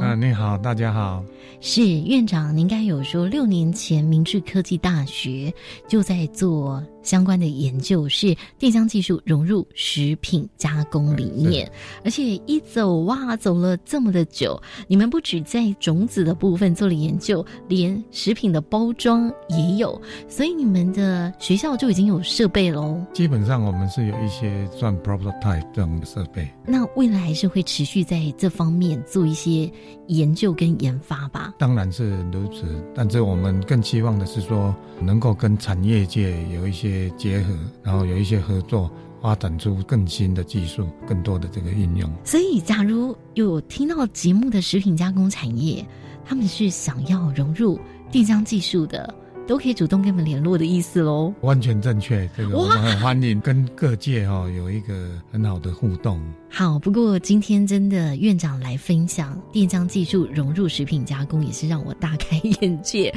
[0.00, 1.22] 嗯，你好，大家好，
[1.60, 2.31] 是院长。
[2.32, 5.52] 长，您该有说，六年前明治科技大学
[5.86, 6.82] 就在做。
[7.02, 11.70] 相关的研究是电浆技术融入食品加工里面，
[12.04, 23.00] 而且一走哇走了这么的久，你们不止在种子的部分做了研究，连食品的包装也有，所以你们的学校就已经有设备喽。
[23.12, 26.48] 基本上我们是有一些算 prototype 这种设备。
[26.64, 29.70] 那未来还是会持续在这方面做一些
[30.06, 31.54] 研究跟研发吧？
[31.58, 36.91] 当然是如此，但是我们更期望的是说，能够跟产业界有一些。
[37.16, 38.90] 结合，然后有一些合作，
[39.20, 42.10] 发展出更新的技术，更多的这个应用。
[42.24, 45.84] 所以，假如有听到节目的食品加工产业，
[46.24, 47.78] 他们是想要融入
[48.10, 49.14] 电浆技术的，
[49.46, 51.32] 都可以主动跟我们联络的意思喽。
[51.40, 56.20] 完全正确，这个我们很欢迎跟各界哈有一个很好的互动。
[56.50, 63.12] 好，不过今天真的院长来分享电浆技术融入食品加工，也是让我大开眼界。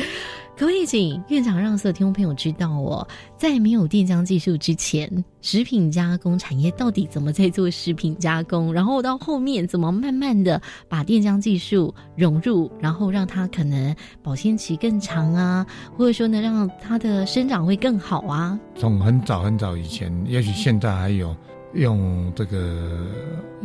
[0.58, 3.06] 可不可以请院长让所有听众朋友知道哦，
[3.38, 8.74] 在没有电浆技术之前，食品加工产业到底怎么在做食品加工？
[8.74, 13.93] 然后到后面怎么慢慢的把电浆技术融入，然后让它可能
[14.24, 18.58] 保鲜期更长啊，或者说呢，让它的生长会更好啊？
[18.78, 21.36] 从很早很早以前，也许现在还有。
[21.76, 23.05] 用这个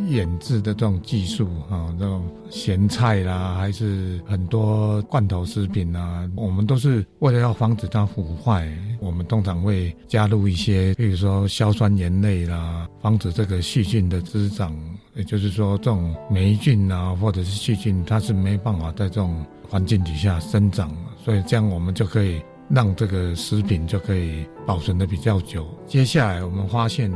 [0.09, 14.75] 腌制的这种技术啊，这种咸菜啦，还是很多罐头食品啊，我们都是为了要防止它腐坏，我们通常会加入一些，比如说硝酸盐类啦，防止这个细菌的滋长。
[15.13, 20.89] 也就是说，这种霉菌啊，或者是细菌，它是没办法在这种环境底下生长，
[21.23, 25.67] 所以这样我们就可以让这个食品就可以保存的比较久。
[25.85, 27.11] 接下来我们发现。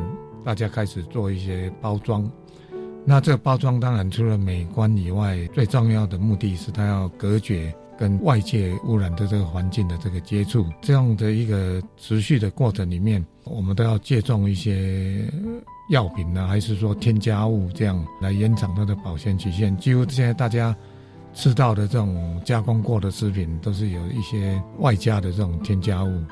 [0.45, 2.29] 大家开始做一些包装。
[3.03, 10.65] 那这个包装当然除了美观以外，最重要的目的是它要隔绝跟外界污染的这个环境的这个接触。
[10.81, 15.23] 这样的一个持续的过程里面，我们都要借重一些
[15.91, 19.75] 药品呢，还是说添加物这样来延长它的保鲜期限。
[19.77, 20.75] 几乎现在大家
[21.33, 26.23] 吃到的这种加工过的食品，都是有一些外加的这种添加物。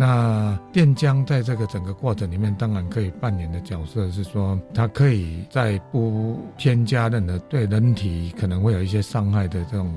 [0.00, 9.92] 那电浆在这个整个过程里面，当然可以扮演的角色是说，它可以在不添加任何对人体可能会有一些伤害的这种。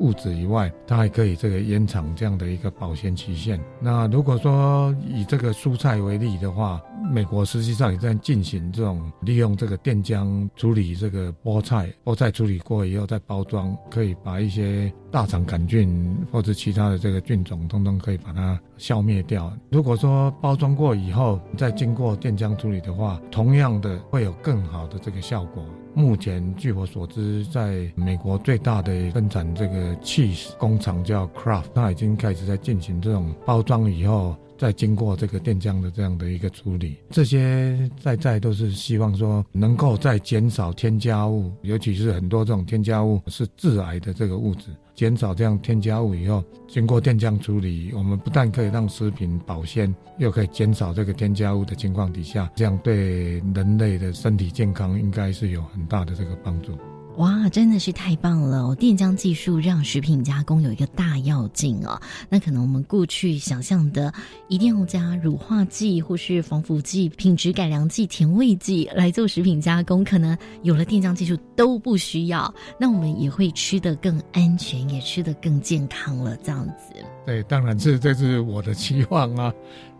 [0.00, 3.60] 物质以外，它还可以这个延长这样的一个保鲜期限。
[3.80, 6.80] 那如果说以这个蔬菜为例的话，
[7.12, 19.52] 美国实际上也在进行这种利用这个电浆处理这个菠菜，菠菜处理过以后再包装，可以把一些大肠杆菌或者其他的这个菌种，通通可以把它消灭掉。
[19.70, 25.62] 如果说包装过以后再经过电浆处理的话，同样的会有更好的这个效果。
[25.92, 36.98] 目前据我所知，在美国最大的生产这个 cheese 工厂叫 Craft，它已经开始在进行这种包装以后，再经过这个电浆的这样的一个处理。
[37.08, 44.66] 这些在在都是希望说能够再减少添加物，尤其是很多这种添加物是致癌的这个物质。
[44.94, 56.76] 减少这样添加物以后，经过电浆处理，我们不但可以让食品保鲜，又可以减少这个添加物的情况底下，这样对人类的身体健康应该是有很大的这个帮助。
[57.16, 58.74] 哇，真的是太棒了！
[58.76, 62.00] 电浆技术让食品加工有一个大跃进哦。
[62.30, 64.10] 那可能我们过去想象的，
[64.48, 72.52] 一定要加乳化剂或是防腐剂、品质改良剂、甜味剂来做食品加工，可能有了电浆技术都不需要。
[72.78, 76.34] 那我们也会吃得更安全，也吃得更健康了。
[76.38, 76.94] 这样子，
[77.26, 79.52] 对，当然这这是我的期望啊。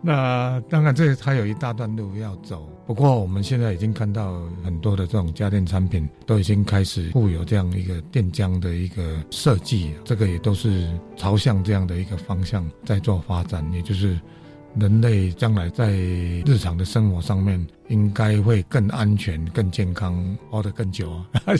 [0.03, 2.67] 那当然，这还有一大段路要走。
[2.87, 13.63] 不过，我们现在已经看到很多的这种家电产品都已经开始富有这样一个电浆的一个设计，这个也都是朝向这样的一个方向在做发展。
[13.71, 14.19] 也就是
[14.79, 21.25] 人类将来在日常的生活上面，应该会更安全、更健康，活得更久啊。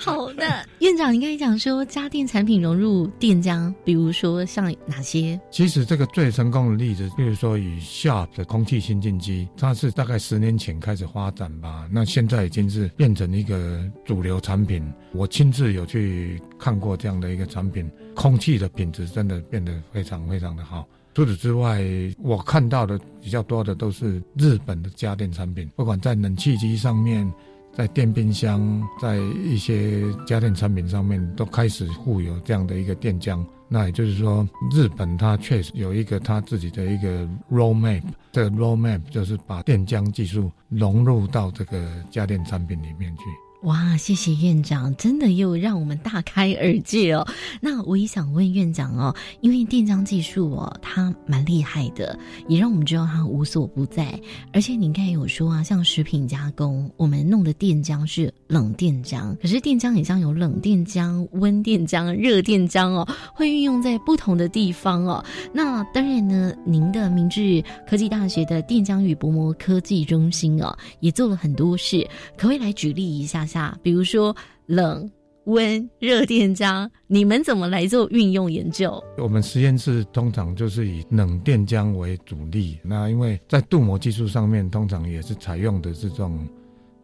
[0.00, 5.38] 好的，院长，你刚才讲说家电产品融入电浆，比如说像哪些？
[5.50, 14.82] 其实这个最成功的例子，比如说以 Sharp 的空气清净机，它是大概十年前开始发展吧，那现在已经是变成一个主流产品。
[15.12, 20.86] 我亲自有去看过这样的一个产品，空气的品质真的变得非常非常的好。
[21.14, 21.82] 除此之外，
[22.18, 27.32] 我看到的比较多的都是日本的家电产品，不管在冷气机上面。
[27.76, 33.44] 在电冰箱，在一些家电产品上面都开始附有这样的一个电浆。
[33.68, 38.04] 那也就是说，日本它确实有一个它自己的一个 roadmap。
[38.30, 43.22] 这个 roadmap 就是把电浆技术融入到这个家电产品里面去。
[43.64, 47.26] 哇，谢谢院长，真的又让我们大开耳界哦。
[47.62, 54.20] 那我也想问院长哦，因为电浆技术哦，它蛮厉害的，也让我们知道它无所不在。
[54.52, 65.24] 而且您刚才有说啊，像食品加工，我们弄的电浆是冷电浆，可是电浆也像有冷电浆、温电浆、热电浆哦，会运用在不同的地方哦。
[65.54, 72.06] 那当然呢，您的明治科技大学的电浆与薄膜科技中心哦，也做了很多事，
[72.36, 73.48] 可不可以来举例一下？
[73.54, 74.34] 下，比如说
[74.66, 75.08] 冷、
[75.44, 79.00] 温、热电浆，你们怎么来做运用研究？
[79.16, 82.80] 我们实验室通常就是以冷电浆为主力。
[82.82, 86.44] 那因为在镀膜技术上面，通常也是采用的这种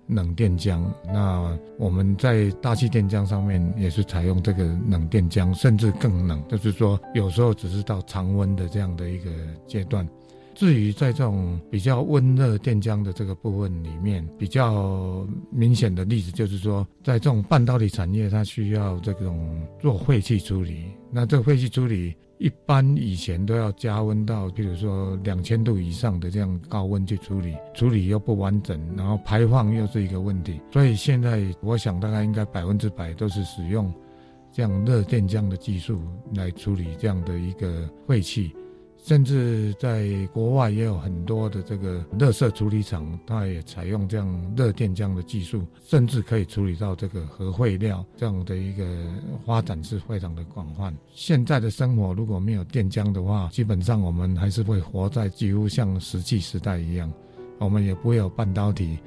[0.08, 0.82] 冷电浆。
[1.06, 9.30] 那我们在大气电浆上面也是采用这个冷电浆，甚至更冷，就是说有时候只是到常温的这样的一个
[9.68, 10.04] 阶段。
[10.60, 20.84] 至于在这种比较温热电浆的这个部分里面，比较明显的例子就是说，在这种半导体产业，它需要这种做废气处理。
[21.10, 30.60] 那这个废气处理一般以前都要加温到，比如说两千度以上的这样高温去处理，处理又不完整，然后排放又是一个问题。
[30.70, 33.90] 所以现在我想大概应该百分之百都是使用
[34.52, 35.98] 这样热电浆的技术
[36.34, 38.54] 来处理这样的一个废气。
[39.02, 48.84] 甚至在国外也有很多的这个热色处理厂，它也采用这样热电浆的技术，甚至可以处理到这个核废料这样的一个
[49.44, 50.94] 发展是非常的广泛。
[51.12, 57.10] 现在的生活如果没有电浆的话，基本上我们还是会活在几乎像石器时代一样，
[57.58, 58.98] 我们也不会有半导体，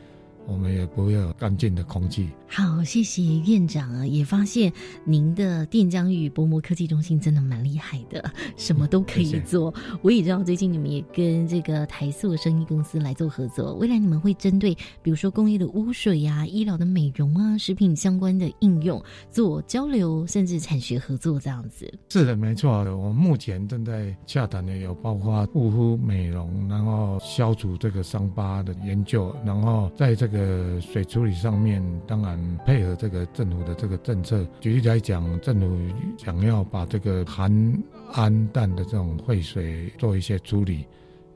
[0.47, 2.29] 我们也不会有干净的空气。
[2.47, 4.05] 好，谢谢院长啊！
[4.05, 4.71] 也发现
[5.03, 8.23] 您的电浆与薄膜科技中心真的蛮厉害的，
[8.55, 9.73] 什么都可以做。
[10.01, 21.91] 我也知道最近你们也跟这个台塑生意公司来做合作，未来你们会针对比如说工业的污水呀、医疗的美容啊、食品相关的应用做交流，甚至产学合作这样子。
[22.09, 22.83] 是的，没错。
[22.95, 30.32] 我们目前正在洽谈的有包括护肤美容，然后消除这个伤疤的研究，然后在这个
[30.81, 32.33] 水处理上面，当然。
[32.65, 35.77] 配合这个政府的这个政策，举例来讲，政府
[36.17, 37.51] 想要把这个含
[38.13, 40.85] 氨氮的这种废水做一些处理，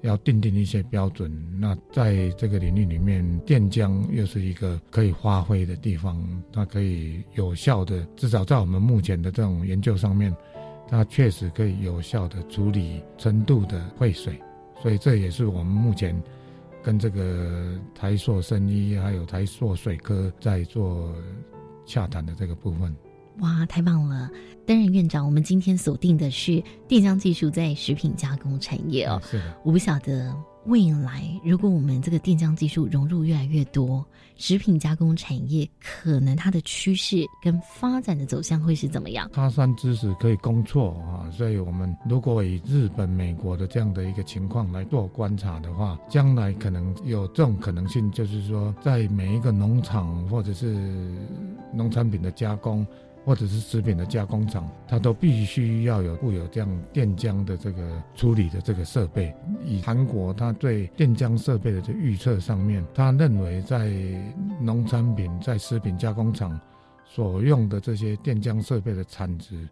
[0.02, 1.30] 要定定一些标准。
[1.60, 6.18] 那在这个领域里面，电浆又是一个可以发挥的地方，
[6.52, 10.34] 它可以有效的，至少在我们目前的这种研究上面，
[10.88, 14.40] 它确实可以有效的处理深度的废水。
[14.82, 16.16] 所以这也是我们目前。
[16.88, 21.14] 跟这个台塑生医还有台塑水科在做
[21.86, 22.96] 洽谈的这个部分，
[23.40, 24.32] 哇，太棒了！
[24.66, 29.22] 担任院长，我们今天锁定的是电浆技术在食品加工产业哦。
[29.30, 30.34] 是的，我不晓得。
[30.68, 34.06] 未来，如果我们这个电浆技术融入越来越多，
[34.38, 39.30] 食品加工产业可能它的趋势跟发展的走向会是怎么样？
[39.34, 50.76] 他山之石可以攻错啊，所以我们如果以日本、美国的这样的一个情况来做观察的话，将来可能有这种可能性，就是说在每一个农场或者是
[51.74, 52.86] 农产品的加工。
[53.28, 59.36] 或者是食品的加工厂，它都必须要有固有这样电浆的这个处理的这个设备。
[59.66, 63.92] 以韩国它对电浆设备的这预测上面，他认为在
[64.62, 66.58] 农产品在食品加工厂
[67.04, 69.68] 所用的这些电浆设备的产值，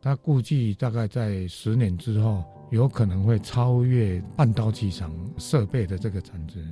[0.00, 6.64] 它估计大概在十年之后有可能会超越半导体厂设备的这个产值。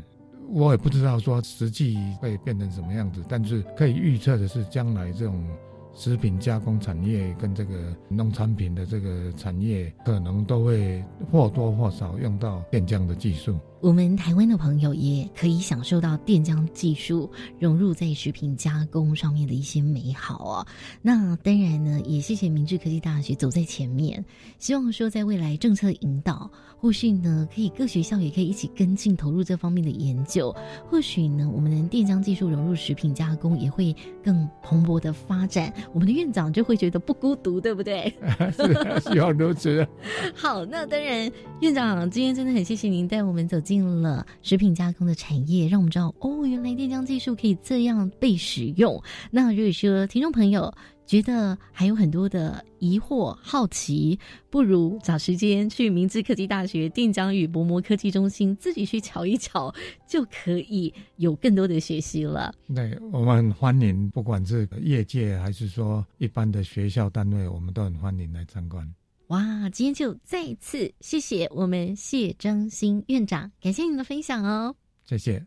[0.48, 5.46] 我也不知道说实际会变成什么样子，但是可以预测的是将来这种。
[5.94, 13.58] 食品加工产业跟这个农产品的这个产业，可能都会或多或少用到电浆的技术。
[13.84, 17.30] 我们台湾的朋友也可以享受到电浆技术
[17.60, 20.66] 融入在食品加工上面的一些美好哦。
[21.02, 24.24] 那当然呢，也谢谢明治科技大学走在前面，
[24.58, 30.50] 希望说在未来政策引导，或许呢可以各学校也可以一起跟进投入这方面的研究。
[30.88, 35.70] 或许呢，我们的电浆技术融入食品加工也会更蓬勃的发展。
[35.92, 38.10] 我们的院长就会觉得不孤独，对不对？
[38.50, 39.86] 是，希望如此。
[40.34, 41.30] 好，那当然，
[41.60, 43.73] 院长今天真的很谢谢您带我们走进。
[43.74, 49.02] 进了食品加工的产业，让我们知道哦，原来电浆技术可以这样被使用。
[49.32, 50.72] 那如果说听众朋友
[51.04, 54.16] 觉得还有很多的疑惑、好奇，
[54.48, 59.74] 不如找时间去明治科技大学电浆与薄膜科技中心自己去瞧一瞧，
[60.08, 62.54] 就可以有更多的学习了。
[62.72, 68.88] 对我们欢迎，不管是业界还是说一般的学校单位，我们都很欢迎来参观。
[69.28, 74.74] 哇，今天就再次谢谢我们谢章新院长，感谢您的分享哦。
[75.04, 75.44] 谢谢。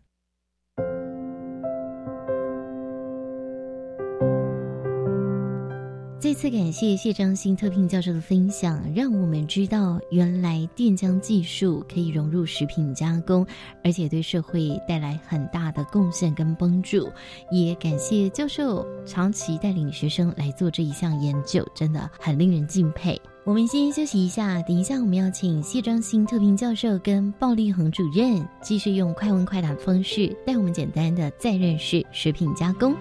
[6.19, 13.45] 再次感谢谢章新特聘教授的分享，让我们知道原来电浆技术可以融入食品加工，
[13.83, 17.09] 而且对社会带来很大的贡献跟帮助。
[17.51, 23.21] 也感谢教授长期带领学生来做这一项研究，真的很令人敬佩。
[23.47, 32.93] 我们先休息一下，等一下我们要请谢章新特聘教授跟鲍立恒主任继续用快问快答的方式带我们简单的再认识食品加工。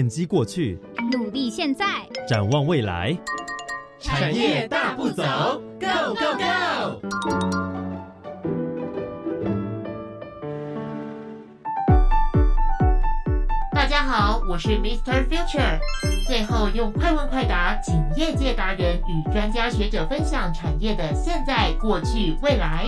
[0.00, 0.78] 奠基过去，
[1.12, 1.84] 努力现在，
[2.26, 3.14] 展望未来，
[4.00, 5.22] 产业大步走
[5.78, 7.02] ，Go Go Go！
[13.74, 15.28] 大家好，我是 Mr.
[15.28, 15.78] Future。
[16.26, 22.86] 最后用快问快答，请业界达人与专家学者分享产业的现在、过去、未来。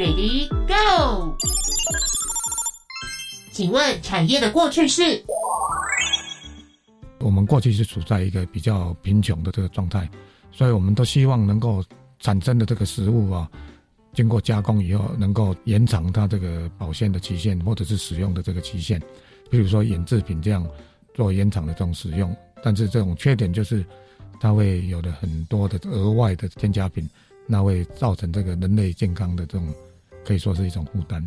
[0.00, 1.36] Ready go！
[3.52, 5.22] 请问产业的过去是？
[7.44, 10.08] 过去是处在一个比较贫穷的这个状态，
[10.52, 11.82] 所以我们都希望能够
[12.20, 13.50] 产生的这个食物啊，
[14.12, 19.00] 经过加工以后，能够延长它这个保鲜的期限，或者是使用的这个期限。
[19.50, 20.66] 比如说衍制品这样
[21.12, 23.84] 做延长的这种使用，但是这种缺点就是
[24.40, 27.08] 它会有的很多的额外的添加品，
[27.46, 29.68] 那会造成这个人类健康的这种
[30.24, 31.22] 可以说是一种负担。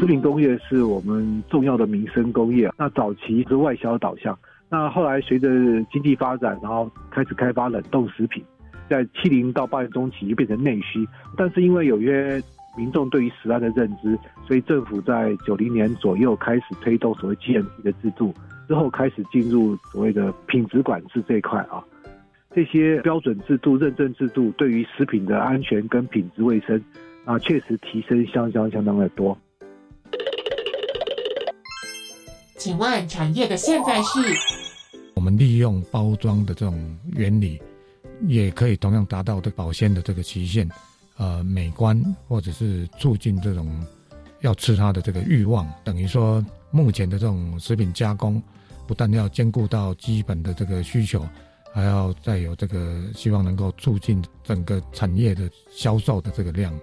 [0.00, 4.36] 食品工业是我们重要的民生工业，那早期是外销导向。
[4.68, 5.48] 那后来随着
[5.92, 8.44] 经济发展，然后开始开发冷冻食品，
[8.90, 11.06] 在七零到八零中期就变成内需。
[11.36, 12.42] 但是因为有约
[12.76, 18.34] 民众对于食安的认知，所以政府在九零年左右开始推动所谓 GMP 的制度，
[18.66, 21.82] 之后开始进入所谓的品质管制这一块啊。
[22.54, 26.82] 这些标准制度、认证制度对于食品的安全跟品质卫生
[27.24, 29.36] 啊，确实提升相当相当的多。
[32.66, 34.18] 请问产业的现在是？
[35.14, 37.62] 我们利用包装的这种原理，
[38.26, 40.68] 也可以同样达到的保鲜的这个期限，
[41.16, 41.96] 呃，美观
[42.26, 43.80] 或者是促进这种
[44.40, 45.64] 要吃它的这个欲望。
[45.84, 48.42] 等于说，目前的这种食品加工，
[48.84, 51.24] 不但要兼顾到基本的这个需求，
[51.72, 56.76] 还要再有这个希望能够促进整个产业的销售的这个量。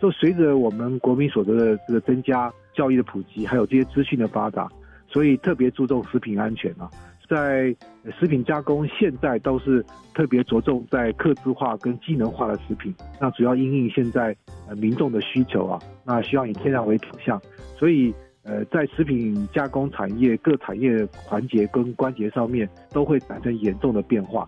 [0.00, 4.68] 就随着我们国民所得的这个增加，教育的普及，还有这些资讯的发达，
[5.08, 6.90] 所以特别注重食品安全啊。
[7.28, 7.74] 在
[8.20, 12.94] 食品加工，现在都是特别着重在客制化跟技能化的食品。
[13.18, 14.36] 那主要因应现在
[14.68, 17.40] 呃民众的需求啊，那希望以天然为导向，
[17.78, 18.12] 所以
[18.42, 24.46] 呃在食品加工产业各产业环节跟关节上面，都会产生严重的变化。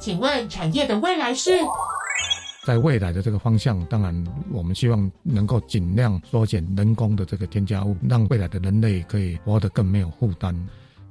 [0.00, 1.52] 请问产业的未来是？
[2.64, 10.54] 在未来的这个方向，当然我们希望能够尽量缩减人工的这个添加物，让未来的人类可以活得更没有负担。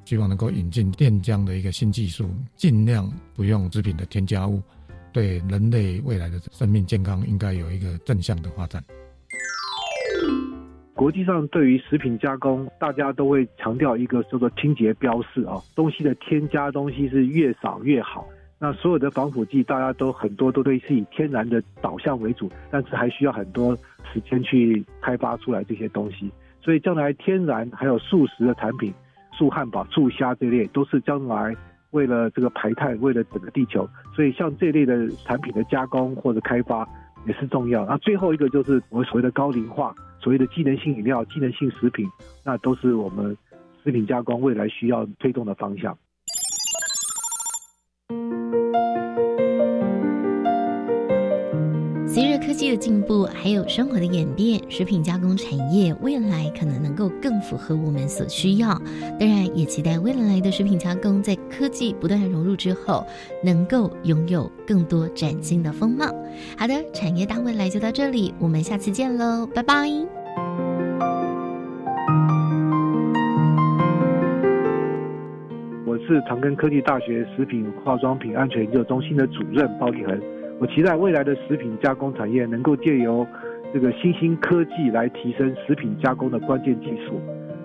[0.05, 4.61] 希望能够引进电浆的一个新技术，尽量不用制品的添加物，
[5.11, 8.81] 对人类未来的生命健康应该有一个正向的发展。
[10.95, 18.25] 国际上对于食品加工，大家都会强调一个叫做清洁标示啊，东西的添加东西是越少越好。
[18.63, 23.75] 那所有的防腐剂，大家都很多都对是以天然的导向为主，但是还需要很多
[24.13, 26.31] 时间去开发出来这些东西。
[26.61, 28.93] 所以将来天然还有素食的产品，
[29.33, 31.55] 素汉堡、素虾这类，都是将来
[31.89, 33.89] 为了这个排碳，为了整个地球。
[34.15, 36.87] 所以像这类的产品的加工或者开发
[37.25, 37.83] 也是重要。
[37.87, 42.07] 那最后一个就是我们所谓的高龄化，所谓的机能性饮料、机能性食品，
[42.45, 43.35] 那都是我们
[43.83, 45.97] 食品加工未来需要推动的方向。
[52.07, 58.69] 随着科技的进步，还有生活的演变，食品加工产业未来可能能够更符合我们所需要。
[59.17, 63.05] 当然，也期待未来的食品加工在科技不断融入之后，
[63.41, 66.05] 能够拥有更多崭新的风貌。
[66.57, 70.20] 好的，产业大未来就到这里，我们下次见喽，拜拜。
[76.11, 80.19] 是长庚科技大学食品化妆品安全研究中心的主任包立恒。
[80.59, 83.25] 我期待未来的食品加工产业能够借由
[83.73, 87.21] 这个新兴科技来提升食品加工的关键技术，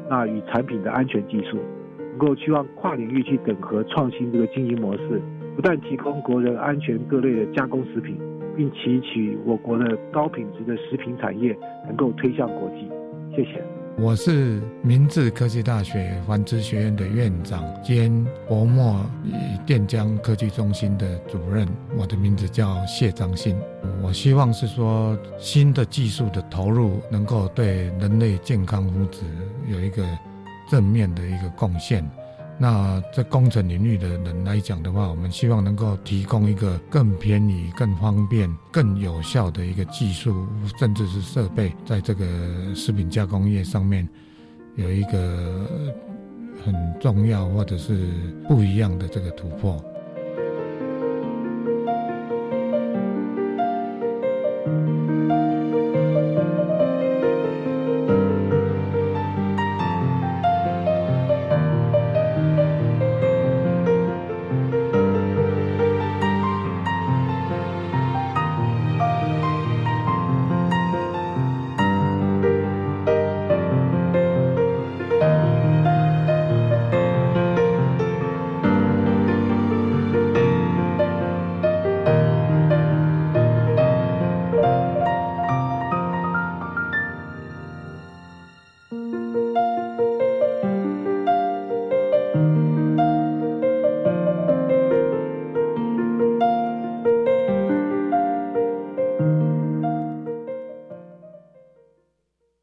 [0.08, 1.58] 那与产品的安全技术，
[1.98, 5.20] 能够希望跨领域去整合创新这个经营模式，
[5.56, 8.16] 不但提供国人安全各类的加工食品，
[8.56, 12.88] 并提取我国的高品质的食品产业能够推向国际。
[13.34, 13.75] 谢谢。
[13.98, 19.32] 我是明治科技大学环资学院的院长兼薄膜与
[19.64, 21.66] 电浆科技中心的主任，
[21.96, 23.56] 我的名字叫谢章新。
[24.02, 29.22] 我希望是说新的技术的投入能够对人类健康福祉
[29.66, 30.06] 有一个
[30.70, 32.06] 正面的一个贡献。
[32.58, 40.46] 那在工程领域的人来讲的话，我们希望能够提供一个更便宜、更方便、更有效的一个技术，
[40.78, 42.24] 甚至是设备，在这个
[42.74, 44.08] 食品加工业上面
[44.76, 45.66] 有一个
[46.64, 48.08] 很重要或者是
[48.48, 49.84] 不一样的这个突破。